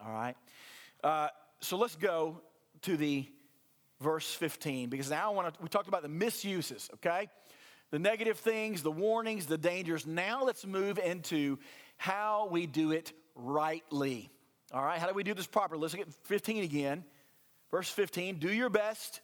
[0.03, 0.35] All right.
[1.03, 1.27] Uh,
[1.59, 2.41] so let's go
[2.83, 3.27] to the
[3.99, 5.61] verse 15 because now I want to.
[5.61, 6.89] We talked about the misuses.
[6.95, 7.29] Okay,
[7.91, 10.05] the negative things, the warnings, the dangers.
[10.05, 11.59] Now let's move into
[11.97, 14.29] how we do it rightly.
[14.73, 15.81] All right, how do we do this properly?
[15.81, 17.03] Let's look at 15 again.
[17.71, 19.21] Verse 15 Do your best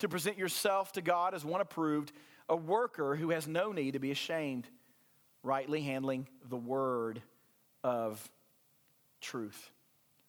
[0.00, 2.12] to present yourself to God as one approved,
[2.48, 4.66] a worker who has no need to be ashamed,
[5.42, 7.22] rightly handling the word
[7.82, 8.28] of
[9.20, 9.70] truth.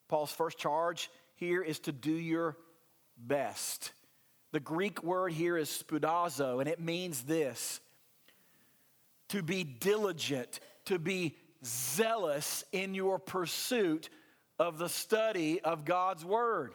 [0.07, 2.57] Paul's first charge here is to do your
[3.17, 3.91] best.
[4.51, 7.81] The Greek word here is spoudazo, and it means this
[9.29, 14.09] to be diligent, to be zealous in your pursuit
[14.59, 16.73] of the study of God's Word.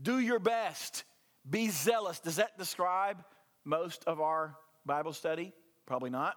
[0.00, 1.04] Do your best.
[1.48, 2.20] Be zealous.
[2.20, 3.22] Does that describe
[3.64, 5.52] most of our Bible study?
[5.86, 6.36] Probably not.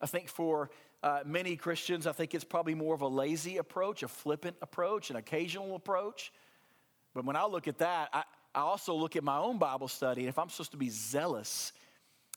[0.00, 0.70] I think for
[1.02, 5.10] uh, many Christians, I think it's probably more of a lazy approach, a flippant approach,
[5.10, 6.32] an occasional approach.
[7.14, 10.22] But when I look at that, I, I also look at my own Bible study.
[10.22, 11.72] And if I'm supposed to be zealous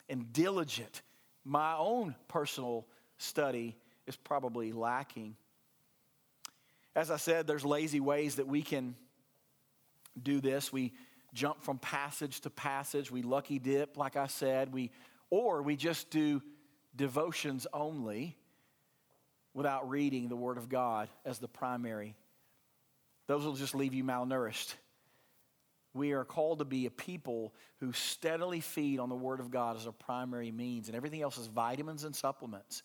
[0.10, 1.02] and diligent,
[1.46, 2.86] my own personal
[3.18, 5.36] study is probably lacking.
[6.96, 8.96] As I said, there's lazy ways that we can
[10.22, 10.72] do this.
[10.72, 10.94] We
[11.34, 13.12] jump from passage to passage.
[13.12, 14.72] We lucky dip, like I said.
[14.74, 14.92] We,
[15.30, 16.42] or we just do
[16.96, 18.38] devotions only
[19.54, 22.16] without reading the Word of God as the primary.
[23.28, 24.74] Those will just leave you malnourished.
[25.94, 29.78] We are called to be a people who steadily feed on the Word of God
[29.78, 32.82] as our primary means, and everything else is vitamins and supplements.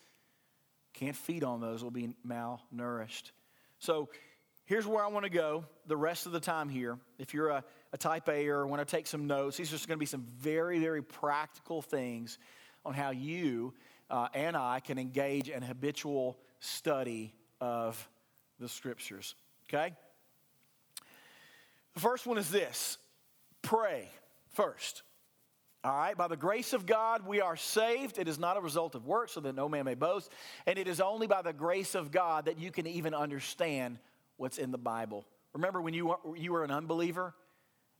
[0.93, 3.31] Can't feed on those, we'll be malnourished.
[3.79, 4.11] So
[4.69, 6.99] here's where I want to go the rest of the time here.
[7.19, 9.89] If you're a, a type A or want to take some notes, these are just
[9.89, 12.39] going to be some very, very practical things
[12.85, 13.73] on how you
[14.11, 18.09] uh, and I can engage in habitual study of
[18.61, 19.35] the scriptures.
[19.69, 19.95] Okay?
[21.95, 22.99] The first one is this
[23.63, 24.09] pray
[24.53, 25.03] first.
[25.83, 28.19] All right, by the grace of God, we are saved.
[28.19, 30.31] It is not a result of works, so that no man may boast.
[30.67, 33.99] And it is only by the grace of God that you can even understand
[34.39, 35.27] what's in the Bible.
[35.53, 37.35] Remember when you were, you were an unbeliever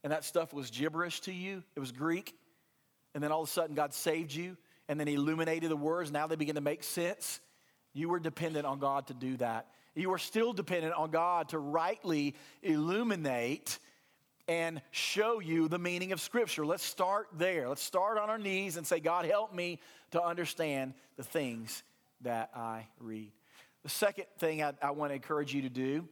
[0.03, 1.63] and that stuff was gibberish to you?
[1.75, 2.35] It was Greek.
[3.13, 6.11] And then all of a sudden, God saved you and then He illuminated the words.
[6.11, 7.39] Now they begin to make sense.
[7.93, 9.67] You were dependent on God to do that.
[9.95, 13.79] You are still dependent on God to rightly illuminate
[14.47, 16.65] and show you the meaning of Scripture.
[16.65, 17.67] Let's start there.
[17.67, 19.79] Let's start on our knees and say, God, help me
[20.11, 21.83] to understand the things
[22.21, 23.31] that I read.
[23.83, 26.07] The second thing I, I want to encourage you to do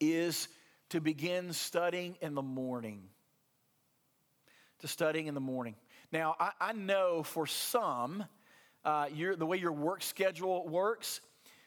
[0.00, 0.48] is
[0.88, 3.02] to begin studying in the morning.
[4.80, 5.76] To studying in the morning.
[6.12, 8.24] Now, I, I know for some,
[8.84, 9.08] uh,
[9.38, 11.20] the way your work schedule works,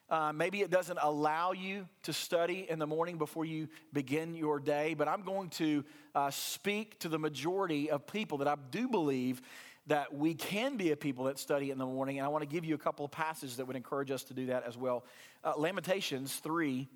[0.10, 4.60] uh, maybe it doesn't allow you to study in the morning before you begin your
[4.60, 8.88] day, but I'm going to uh, speak to the majority of people that I do
[8.88, 9.42] believe
[9.88, 12.18] that we can be a people that study in the morning.
[12.18, 14.34] And I want to give you a couple of passages that would encourage us to
[14.34, 15.06] do that as well.
[15.44, 16.88] Uh, Lamentations 3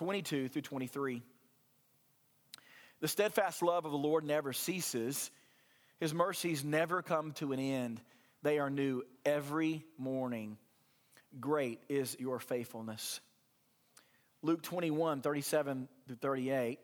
[0.00, 1.20] 22 through 23.
[3.00, 5.30] The steadfast love of the Lord never ceases,
[5.98, 8.00] His mercies never come to an end.
[8.42, 10.56] They are new every morning.
[11.38, 13.20] Great is your faithfulness.
[14.40, 16.78] Luke 21, 37 through 38,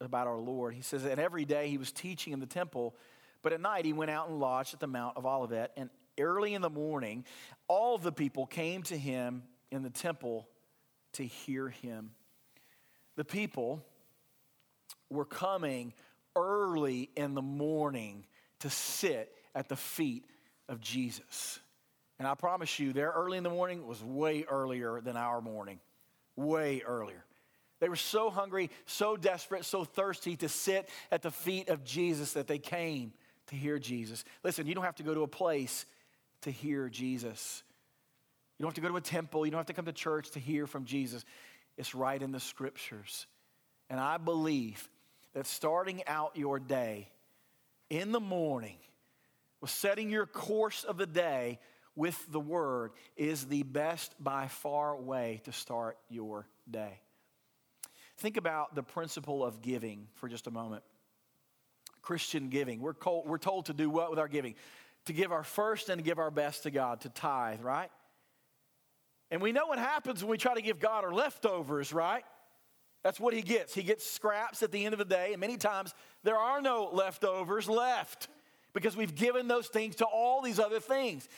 [0.00, 2.94] about our Lord, he says, And every day he was teaching in the temple,
[3.42, 5.70] but at night he went out and lodged at the Mount of Olivet.
[5.76, 7.26] And early in the morning,
[7.68, 10.48] all the people came to him in the temple
[11.12, 12.12] to hear him.
[13.16, 13.84] The people
[15.10, 15.92] were coming
[16.36, 18.26] early in the morning
[18.60, 20.24] to sit at the feet
[20.68, 21.60] of Jesus.
[22.18, 25.80] And I promise you, their early in the morning was way earlier than our morning,
[26.36, 27.24] way earlier.
[27.80, 32.32] They were so hungry, so desperate, so thirsty to sit at the feet of Jesus
[32.32, 33.12] that they came
[33.48, 34.24] to hear Jesus.
[34.42, 35.84] Listen, you don't have to go to a place
[36.42, 37.62] to hear Jesus.
[38.58, 39.44] You don't have to go to a temple.
[39.44, 41.24] You don't have to come to church to hear from Jesus.
[41.76, 43.26] It's right in the scriptures.
[43.90, 44.88] And I believe
[45.34, 47.08] that starting out your day
[47.90, 48.76] in the morning,
[49.60, 51.58] with setting your course of the day
[51.96, 57.00] with the word, is the best by far way to start your day.
[58.18, 60.82] Think about the principle of giving for just a moment.
[62.02, 62.80] Christian giving.
[62.80, 64.54] We're, told, we're told to do what with our giving?
[65.06, 67.90] To give our first and to give our best to God, to tithe, right?
[69.30, 72.24] And we know what happens when we try to give God our leftovers, right?
[73.02, 73.74] That's what he gets.
[73.74, 76.88] He gets scraps at the end of the day, and many times there are no
[76.92, 78.28] leftovers left
[78.72, 81.28] because we've given those things to all these other things.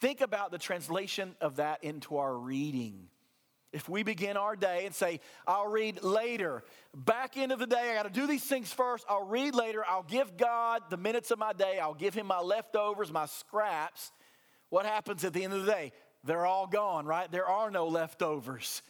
[0.00, 3.08] Think about the translation of that into our reading.
[3.72, 6.62] If we begin our day and say, I'll read later,
[6.94, 9.84] back end of the day, I got to do these things first, I'll read later,
[9.86, 14.12] I'll give God the minutes of my day, I'll give Him my leftovers, my scraps.
[14.70, 15.92] What happens at the end of the day?
[16.24, 17.30] They're all gone, right?
[17.30, 18.82] There are no leftovers.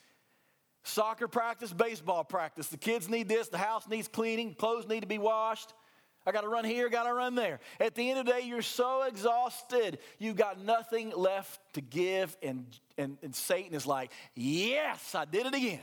[0.83, 2.69] Soccer practice, baseball practice.
[2.69, 5.75] The kids need this, the house needs cleaning, clothes need to be washed.
[6.27, 7.61] I got to run here, got to run there.
[7.81, 12.37] At the end of the day, you're so exhausted, you've got nothing left to give.
[12.43, 12.67] And,
[12.97, 15.81] and, and Satan is like, Yes, I did it again.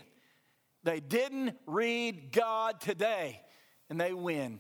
[0.83, 3.41] They didn't read God today,
[3.89, 4.59] and they win.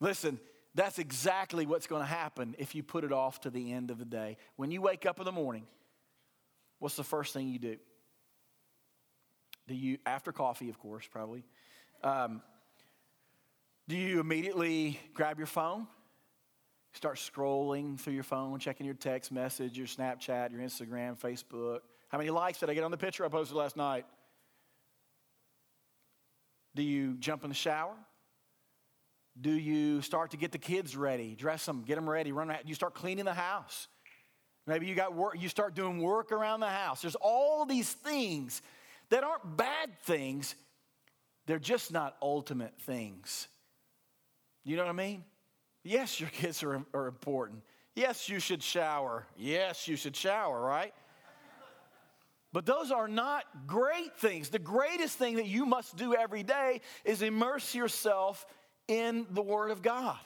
[0.00, 0.40] Listen,
[0.74, 3.98] that's exactly what's going to happen if you put it off to the end of
[3.98, 4.36] the day.
[4.56, 5.66] When you wake up in the morning,
[6.80, 7.76] what's the first thing you do?
[9.68, 11.44] Do you, after coffee, of course, probably,
[12.02, 12.42] um,
[13.88, 15.86] do you immediately grab your phone?
[16.92, 21.80] Start scrolling through your phone, checking your text message, your Snapchat, your Instagram, Facebook.
[22.08, 24.06] How many likes did I get on the picture I posted last night?
[26.74, 27.94] Do you jump in the shower?
[29.40, 32.62] Do you start to get the kids ready, dress them, get them ready, run around?
[32.66, 33.88] You start cleaning the house.
[34.66, 37.02] Maybe you got work, you start doing work around the house.
[37.02, 38.62] There's all these things
[39.10, 40.54] that aren't bad things,
[41.46, 43.48] they're just not ultimate things.
[44.64, 45.24] You know what I mean?
[45.82, 47.62] Yes, your kids are, are important.
[47.94, 49.26] Yes, you should shower.
[49.36, 50.94] Yes, you should shower, right?
[52.52, 54.48] But those are not great things.
[54.48, 58.46] The greatest thing that you must do every day is immerse yourself
[58.88, 60.18] in the Word of God.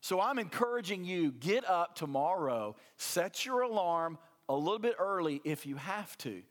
[0.00, 5.64] So I'm encouraging you get up tomorrow, set your alarm a little bit early if
[5.64, 6.42] you have to.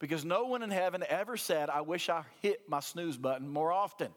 [0.00, 3.70] Because no one in heaven ever said, I wish I hit my snooze button more
[3.70, 4.08] often.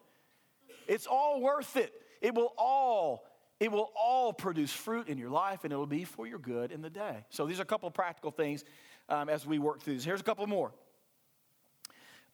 [0.87, 1.93] It's all worth it.
[2.21, 3.25] It will all
[3.59, 6.81] it will all produce fruit in your life and it'll be for your good in
[6.81, 7.25] the day.
[7.29, 8.65] So these are a couple of practical things
[9.07, 10.03] um, as we work through this.
[10.03, 10.73] Here's a couple more.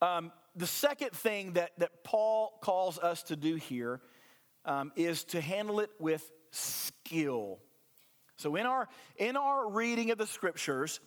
[0.01, 4.01] Um, the second thing that, that Paul calls us to do here
[4.66, 7.60] um, is to handle it with skill.
[8.36, 8.88] So in our
[9.18, 10.99] in our reading of the scriptures,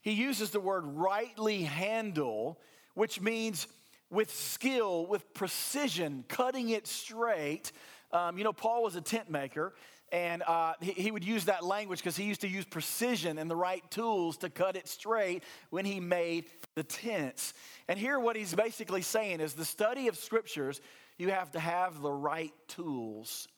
[0.00, 2.58] he uses the word rightly handle,
[2.94, 3.66] which means
[4.10, 7.72] with skill, with precision, cutting it straight.
[8.10, 9.74] Um, you know, Paul was a tent maker,
[10.12, 13.50] and uh, he, he, would use that language because he used to use precision and
[13.50, 17.52] the right tools to cut it straight when he made the tents.
[17.88, 20.80] And here, what he's basically saying is the study of scriptures,
[21.18, 23.48] you have to have the right tools.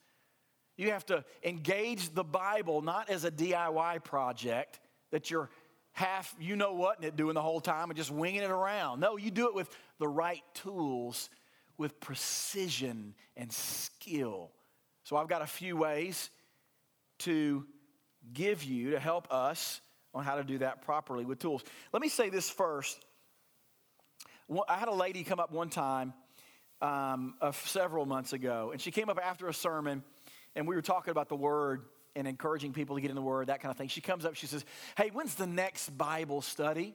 [0.77, 4.81] You have to engage the Bible not as a DIY project
[5.11, 5.51] that you're
[5.93, 9.01] half you know what and it doing the whole time and just winging it around.
[9.01, 11.29] No, you do it with the right tools,
[11.77, 14.53] with precision and skill.
[15.05, 16.31] So I've got a few ways
[17.21, 17.67] to
[18.33, 19.81] give you to help us
[20.13, 21.63] on how to do that properly with tools.
[21.93, 22.99] Let me say this first.
[24.69, 26.13] I had a lady come up one time
[26.83, 30.03] um, several months ago, and she came up after a sermon,
[30.57, 31.83] and we were talking about the word
[32.17, 33.89] and encouraging people to get in the Word, that kind of thing.
[33.89, 34.65] She comes up, she says,
[34.97, 36.95] Hey, when's the next Bible study?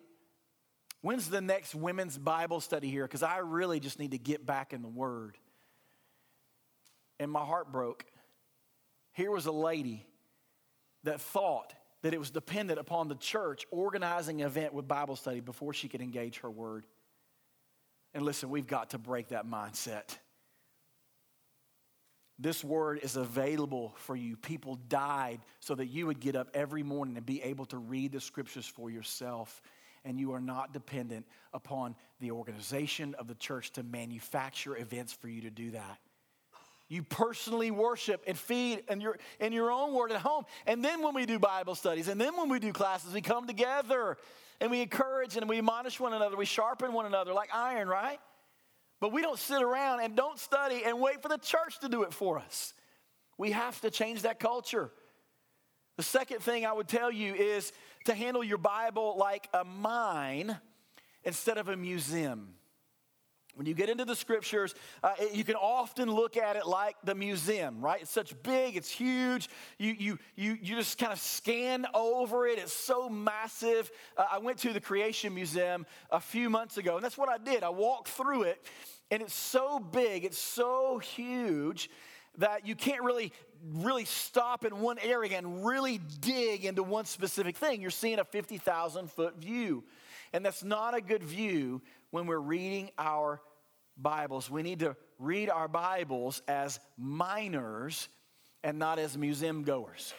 [1.01, 3.03] When's the next women's Bible study here?
[3.03, 5.37] Because I really just need to get back in the Word.
[7.19, 8.05] And my heart broke.
[9.13, 10.05] Here was a lady
[11.05, 15.39] that thought that it was dependent upon the church organizing an event with Bible study
[15.39, 16.85] before she could engage her Word.
[18.13, 20.17] And listen, we've got to break that mindset.
[22.37, 24.35] This word is available for you.
[24.35, 28.11] People died so that you would get up every morning and be able to read
[28.11, 29.61] the scriptures for yourself.
[30.03, 35.29] And you are not dependent upon the organization of the church to manufacture events for
[35.29, 35.97] you to do that.
[36.87, 40.45] You personally worship and feed in your, in your own word at home.
[40.67, 43.47] And then when we do Bible studies, and then when we do classes, we come
[43.47, 44.17] together
[44.61, 46.37] and we encourage and we admonish one another.
[46.37, 48.19] We sharpen one another like iron, right?
[48.99, 52.03] But we don't sit around and don't study and wait for the church to do
[52.03, 52.73] it for us.
[53.37, 54.91] We have to change that culture.
[55.97, 57.73] The second thing I would tell you is
[58.05, 60.57] to handle your Bible like a mine
[61.23, 62.53] instead of a museum.
[63.55, 67.15] When you get into the scriptures, uh, you can often look at it like the
[67.15, 68.01] museum, right?
[68.01, 69.47] It's such big, it's huge.
[69.77, 72.59] You, you, you, you just kind of scan over it.
[72.59, 73.89] It's so massive.
[74.17, 77.37] Uh, I went to the Creation Museum a few months ago, and that's what I
[77.37, 77.63] did.
[77.63, 78.61] I walked through it,
[79.09, 81.89] and it's so big, it's so huge
[82.37, 83.31] that you can't really
[83.73, 87.81] really stop in one area and really dig into one specific thing.
[87.81, 89.83] You're seeing a 50,000 foot view.
[90.33, 91.81] And that's not a good view
[92.15, 93.41] when we're reading our
[93.97, 94.49] Bibles.
[94.49, 98.07] We need to read our Bibles as miners
[98.63, 100.13] and not as museum goers.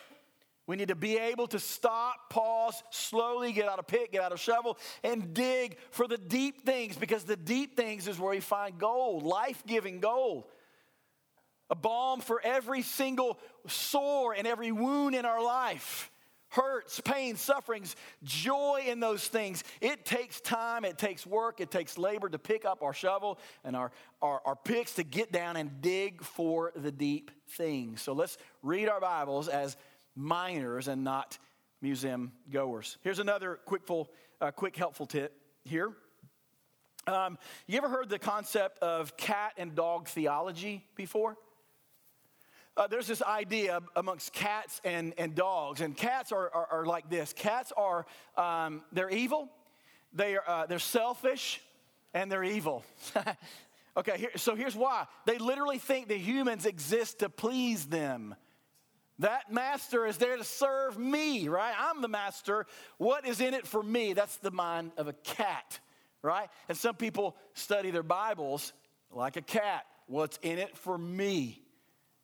[0.67, 4.35] We need to be able to stop, pause, slowly get out a pick, get out
[4.35, 8.41] a shovel, and dig for the deep things because the deep things is where we
[8.41, 10.45] find gold, life giving gold.
[11.71, 13.39] A balm for every single
[13.69, 16.11] sore and every wound in our life.
[16.49, 19.65] Hurts, pain, sufferings, joy in those things.
[19.81, 23.77] It takes time, it takes work, it takes labor to pick up our shovel and
[23.77, 23.91] our,
[24.23, 28.03] our, our picks to get down and dig for the deep things.
[28.03, 29.77] So let's read our Bibles as
[30.15, 31.39] miners and not
[31.83, 32.99] museum goers.
[33.03, 35.33] Here's another quick, full, uh, quick helpful tip
[35.65, 35.93] here.
[37.07, 37.39] Um,
[37.69, 41.37] you ever heard the concept of cat and dog theology before?
[42.77, 47.09] Uh, there's this idea amongst cats and, and dogs, and cats are, are, are like
[47.09, 47.33] this.
[47.33, 48.05] Cats are,
[48.37, 49.49] um, they're evil,
[50.13, 51.63] they are, uh, they're selfish,
[52.13, 52.85] and they're evil.
[53.97, 55.07] okay, here, so here's why.
[55.25, 58.35] They literally think that humans exist to please them.
[59.21, 61.75] That master is there to serve me, right?
[61.79, 62.67] I'm the master.
[62.99, 64.13] What is in it for me?
[64.13, 65.81] That's the mind of a cat,
[66.21, 66.51] right?
[66.69, 68.75] And some people study their Bibles
[69.11, 69.87] like a cat.
[70.07, 71.63] What's in it for me?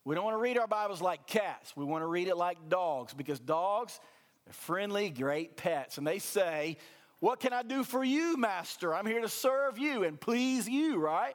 [0.04, 1.76] We don't want to read our Bibles like cats.
[1.76, 4.00] We want to read it like dogs because dogs
[4.48, 5.96] are friendly, great pets.
[5.96, 6.76] And they say,
[7.20, 8.94] What can I do for you, Master?
[8.94, 11.34] I'm here to serve you and please you, right?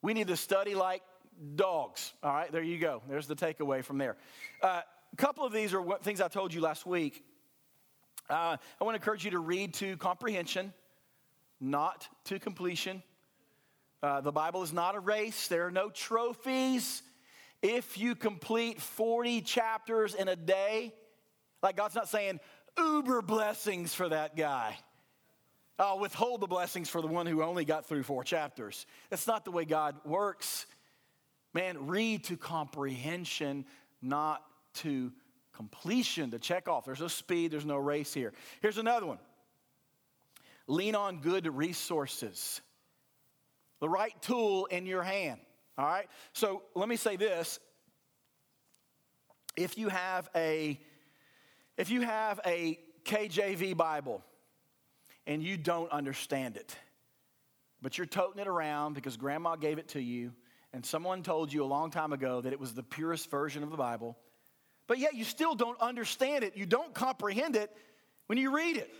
[0.00, 1.02] We need to study like
[1.56, 2.14] dogs.
[2.22, 3.02] All right, there you go.
[3.06, 4.16] There's the takeaway from there.
[4.62, 4.80] Uh,
[5.12, 7.22] a couple of these are what, things I told you last week.
[8.30, 10.72] Uh, I want to encourage you to read to comprehension,
[11.60, 13.02] not to completion.
[14.02, 17.02] Uh, the Bible is not a race, there are no trophies
[17.62, 20.94] if you complete 40 chapters in a day,
[21.62, 22.40] like God's not saying,
[22.76, 24.76] uber blessings for that guy.
[25.78, 28.86] I'll withhold the blessings for the one who only got through four chapters.
[29.10, 30.66] That's not the way God works.
[31.54, 33.64] Man, read to comprehension,
[34.02, 34.44] not
[34.74, 35.12] to
[35.54, 36.84] completion, to check off.
[36.84, 38.32] There's no speed, there's no race here.
[38.60, 39.18] Here's another one
[40.66, 42.60] lean on good resources,
[43.80, 45.40] the right tool in your hand.
[45.78, 46.08] All right?
[46.32, 47.60] So let me say this.
[49.56, 50.78] If you have a
[51.76, 54.24] if you have a KJV Bible
[55.28, 56.76] and you don't understand it,
[57.80, 60.32] but you're toting it around because grandma gave it to you
[60.72, 63.70] and someone told you a long time ago that it was the purest version of
[63.70, 64.18] the Bible,
[64.88, 67.70] but yet you still don't understand it, you don't comprehend it
[68.26, 68.90] when you read it.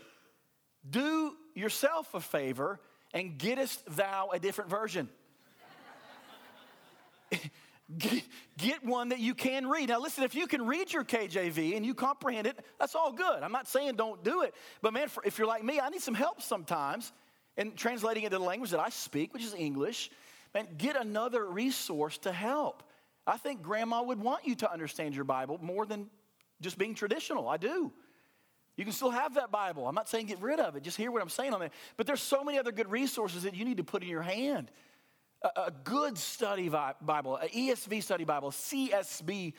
[0.89, 2.79] Do yourself a favor
[3.13, 5.09] and gettest thou a different version.
[8.57, 9.89] get one that you can read.
[9.89, 13.41] Now, listen, if you can read your KJV and you comprehend it, that's all good.
[13.41, 14.53] I'm not saying don't do it.
[14.81, 17.11] But man, if you're like me, I need some help sometimes
[17.57, 20.11] in translating it to the language that I speak, which is English.
[20.53, 22.83] Man, get another resource to help.
[23.25, 26.09] I think grandma would want you to understand your Bible more than
[26.61, 27.47] just being traditional.
[27.47, 27.91] I do.
[28.75, 29.87] You can still have that Bible.
[29.87, 30.83] I'm not saying get rid of it.
[30.83, 31.73] Just hear what I'm saying on it.
[31.97, 34.71] But there's so many other good resources that you need to put in your hand
[35.41, 39.53] a, good study Bible, an ESV study Bible, CSB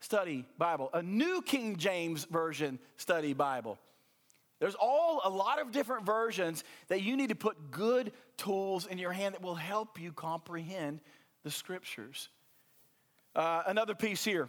[0.00, 3.78] study Bible, a New King James Version study Bible.
[4.60, 8.98] There's all a lot of different versions that you need to put good tools in
[8.98, 11.00] your hand that will help you comprehend
[11.42, 12.28] the scriptures.
[13.34, 14.48] Uh, another piece here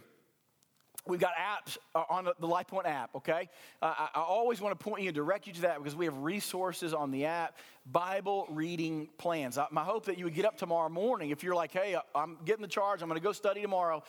[1.06, 3.50] We've got apps uh, on the LifePoint app, okay?
[3.82, 6.16] Uh, I, always want to point you and direct you to that because we have
[6.16, 9.58] resources on the app, Bible reading plans.
[9.58, 12.38] I, my hope that you would get up tomorrow morning if you're like, hey, I'm
[12.46, 14.02] getting the charge, I'm going to go study tomorrow.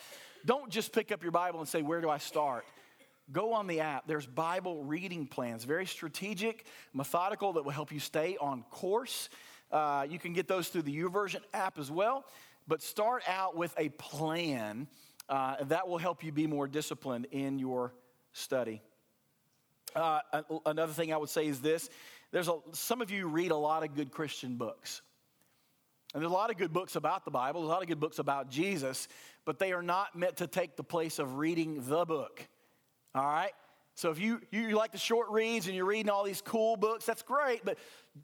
[0.46, 2.64] Don't just pick up your Bible and say, where do I start?
[3.30, 4.08] Go on the app.
[4.08, 9.30] There's Bible reading plans, very strategic, methodical, that will help you stay on course.
[9.70, 12.24] Uh, you can get those through the YouVersion app as well.
[12.68, 14.88] But start out with a plan
[15.30, 17.93] uh, that will help you be more disciplined in your
[18.34, 18.82] study.
[19.95, 20.19] Uh,
[20.65, 21.89] another thing I would say is this
[22.32, 25.01] there's a, some of you read a lot of good Christian books.
[26.13, 27.99] And there's a lot of good books about the Bible, there's a lot of good
[27.99, 29.07] books about Jesus,
[29.45, 32.45] but they are not meant to take the place of reading the book.
[33.13, 33.51] All right?
[33.95, 37.05] So if you, you like the short reads and you're reading all these cool books,
[37.05, 37.78] that's great, but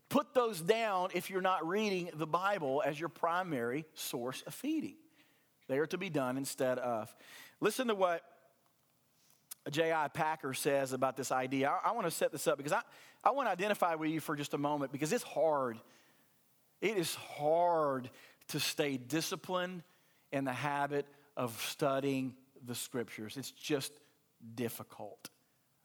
[0.09, 4.95] put those down if you're not reading the Bible as your primary source of feeding.
[5.71, 7.15] They are to be done instead of.
[7.61, 8.23] Listen to what
[9.69, 10.09] J.I.
[10.09, 11.69] Packer says about this idea.
[11.69, 12.81] I, I want to set this up because I,
[13.23, 15.79] I want to identify with you for just a moment because it's hard.
[16.81, 18.09] It is hard
[18.49, 19.83] to stay disciplined
[20.33, 21.05] in the habit
[21.37, 22.33] of studying
[22.67, 23.37] the scriptures.
[23.37, 23.93] It's just
[24.55, 25.29] difficult.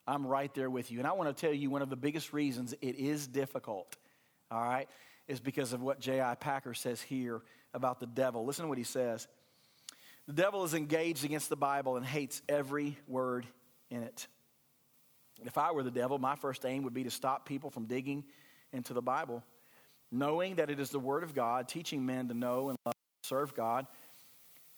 [0.04, 0.98] I'm right there with you.
[0.98, 3.94] And I want to tell you one of the biggest reasons it is difficult,
[4.50, 4.88] all right,
[5.28, 6.34] is because of what J.I.
[6.34, 8.44] Packer says here about the devil.
[8.44, 9.28] Listen to what he says.
[10.26, 13.46] The devil is engaged against the Bible and hates every word
[13.90, 14.26] in it.
[15.44, 18.24] If I were the devil, my first aim would be to stop people from digging
[18.72, 19.44] into the Bible,
[20.10, 23.26] knowing that it is the Word of God, teaching men to know and love and
[23.26, 23.86] serve God.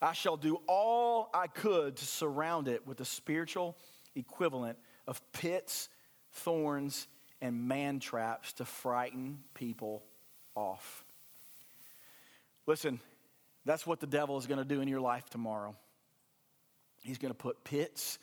[0.02, 3.76] I shall do all I could to surround it with the spiritual
[4.14, 5.88] equivalent of pits,
[6.32, 7.08] thorns,
[7.40, 10.02] and man traps to frighten people
[10.54, 11.04] off.
[12.66, 13.00] Listen,
[13.68, 15.76] that's what the devil is going to do in your life tomorrow.
[17.02, 18.18] He's going to put pits,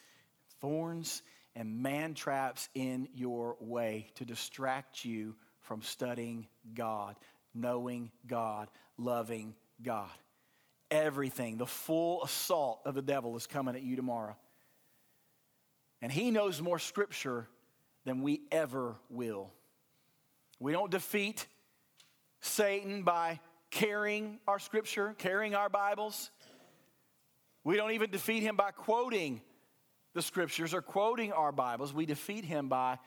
[0.59, 1.21] thorns,
[1.55, 7.15] and man traps in your way to distract you from studying God,
[7.53, 10.09] knowing God, loving God.
[10.89, 14.35] Everything, the full assault of the devil is coming at you tomorrow.
[16.01, 17.47] And he knows more scripture
[18.03, 19.51] than we ever will.
[20.59, 21.45] We don't defeat
[22.41, 23.39] Satan by
[23.75, 26.31] carrying our scripture, carrying our Bibles.
[27.65, 29.41] We don't even defeat him by quoting
[30.13, 31.93] the scriptures or quoting our Bibles.
[31.93, 32.99] We defeat him by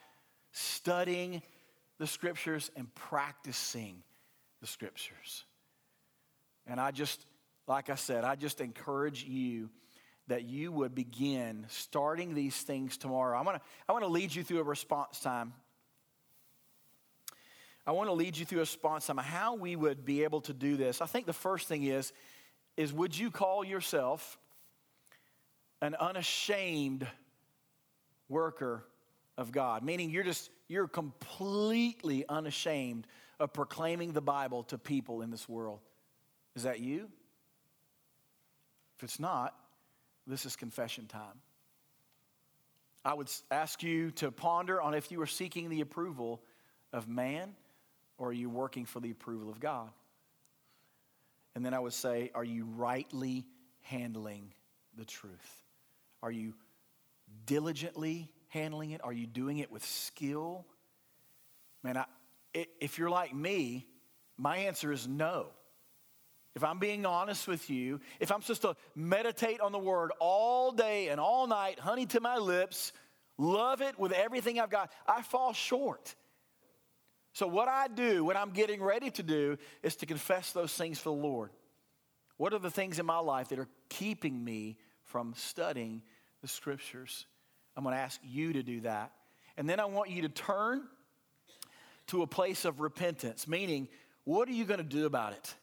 [0.53, 1.41] studying
[1.99, 4.03] the scriptures and practicing
[4.61, 5.47] the scriptures.
[6.67, 7.25] And I just,
[7.67, 9.71] like I said, I just encourage you
[10.27, 13.39] that you would begin starting these things tomorrow.
[13.39, 15.55] I'm gonna, I want to lead you through a response time.
[17.89, 20.53] I want to lead you through a response on how we would be able to
[20.53, 21.01] do this.
[21.01, 22.13] I think the first thing is,
[22.77, 24.37] is would you call yourself
[25.81, 27.07] an unashamed
[28.29, 28.85] worker
[29.39, 29.83] of God?
[29.83, 33.07] Meaning you're just, you're completely unashamed
[33.41, 35.81] of proclaiming the Bible to people in this world.
[36.57, 37.09] Is that you?
[38.99, 39.55] If it's not,
[40.27, 41.41] this is confession time.
[43.03, 46.43] I would ask you to ponder on if you are seeking the approval
[46.93, 47.55] of man
[48.19, 49.91] or are you working for the approval of God?
[51.55, 53.47] And then I would say, are you rightly
[53.81, 54.53] handling
[54.97, 55.63] the truth?
[56.23, 56.55] Are you
[57.47, 59.01] diligently handling it?
[59.03, 60.67] Are you doing it with skill?
[61.83, 62.05] Man, I,
[62.81, 63.87] if you're like me,
[64.37, 65.49] my answer is no.
[66.55, 70.73] If I'm being honest with you, if I'm supposed to meditate on the word all
[70.73, 72.93] day and all night, honey to my lips,
[73.37, 76.17] love it with everything I've got, I fall short.
[77.39, 80.99] So, what I do when I'm getting ready to do is to confess those things
[80.99, 81.51] to the Lord.
[82.37, 86.03] What are the things in my life that are keeping me from studying
[86.43, 87.27] the scriptures?
[87.77, 89.13] I'm going to ask you to do that.
[89.57, 90.83] And then I want you to turn
[92.09, 93.87] to a place of repentance, meaning,
[94.25, 95.55] what are you going to do about it?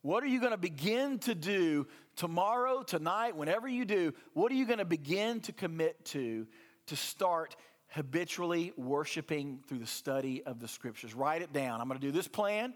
[0.00, 4.14] What are you going to begin to do tomorrow, tonight, whenever you do?
[4.32, 6.46] What are you going to begin to commit to
[6.86, 7.54] to start
[7.90, 11.14] habitually worshiping through the study of the scriptures?
[11.14, 11.80] Write it down.
[11.80, 12.74] I'm going to do this plan.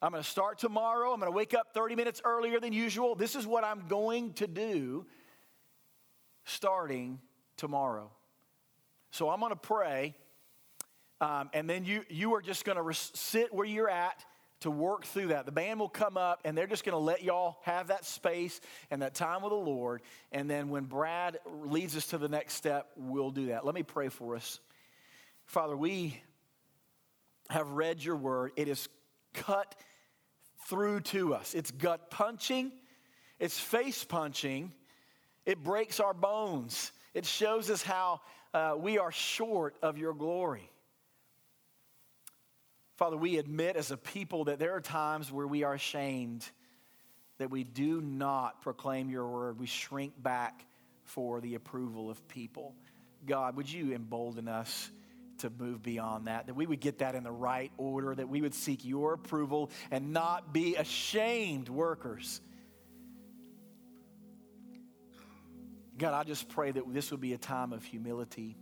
[0.00, 1.12] I'm going to start tomorrow.
[1.12, 3.14] I'm going to wake up 30 minutes earlier than usual.
[3.14, 5.06] This is what I'm going to do
[6.44, 7.20] starting
[7.56, 8.10] tomorrow.
[9.12, 10.14] So I'm going to pray,
[11.20, 14.24] um, and then you, you are just going to sit where you're at
[14.62, 15.46] to work through that.
[15.46, 18.60] The band will come up and they're just going to let y'all have that space
[18.90, 20.02] and that time with the Lord.
[20.32, 23.64] And then when Brad leads us to the next step, we'll do that.
[23.64, 24.60] Let me pray for us.
[25.46, 26.20] Father, we
[27.50, 28.52] have read your word.
[28.56, 28.88] It is
[29.34, 29.74] cut
[30.66, 32.70] through to us, it's gut punching,
[33.40, 34.72] it's face punching,
[35.44, 38.20] it breaks our bones, it shows us how
[38.54, 40.70] uh, we are short of your glory.
[43.02, 46.48] Father, we admit as a people that there are times where we are ashamed
[47.38, 49.58] that we do not proclaim your word.
[49.58, 50.64] We shrink back
[51.02, 52.76] for the approval of people.
[53.26, 54.88] God, would you embolden us
[55.38, 58.40] to move beyond that, that we would get that in the right order, that we
[58.40, 62.40] would seek your approval and not be ashamed workers.
[65.98, 68.56] God, I just pray that this would be a time of humility.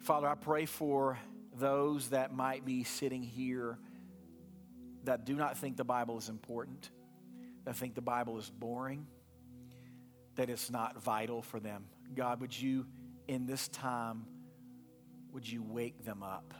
[0.00, 1.18] Father, I pray for
[1.58, 3.78] those that might be sitting here
[5.04, 6.90] that do not think the Bible is important,
[7.64, 9.06] that think the Bible is boring,
[10.36, 11.84] that it's not vital for them.
[12.14, 12.86] God, would you,
[13.26, 14.26] in this time,
[15.32, 16.54] would you wake them up?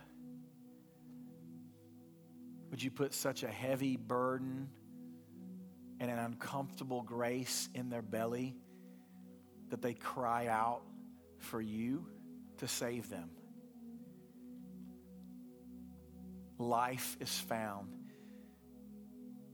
[2.71, 4.69] Would you put such a heavy burden
[6.01, 8.57] and an uncomfortable grace in their belly
[9.71, 10.83] that they cry out
[11.39, 12.07] for you
[12.59, 13.31] to save them?
[16.59, 17.89] Life is found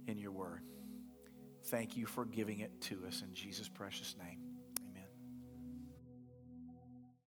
[0.07, 0.63] in your word.
[1.67, 4.54] Thank you for giving it to us in Jesus' precious name.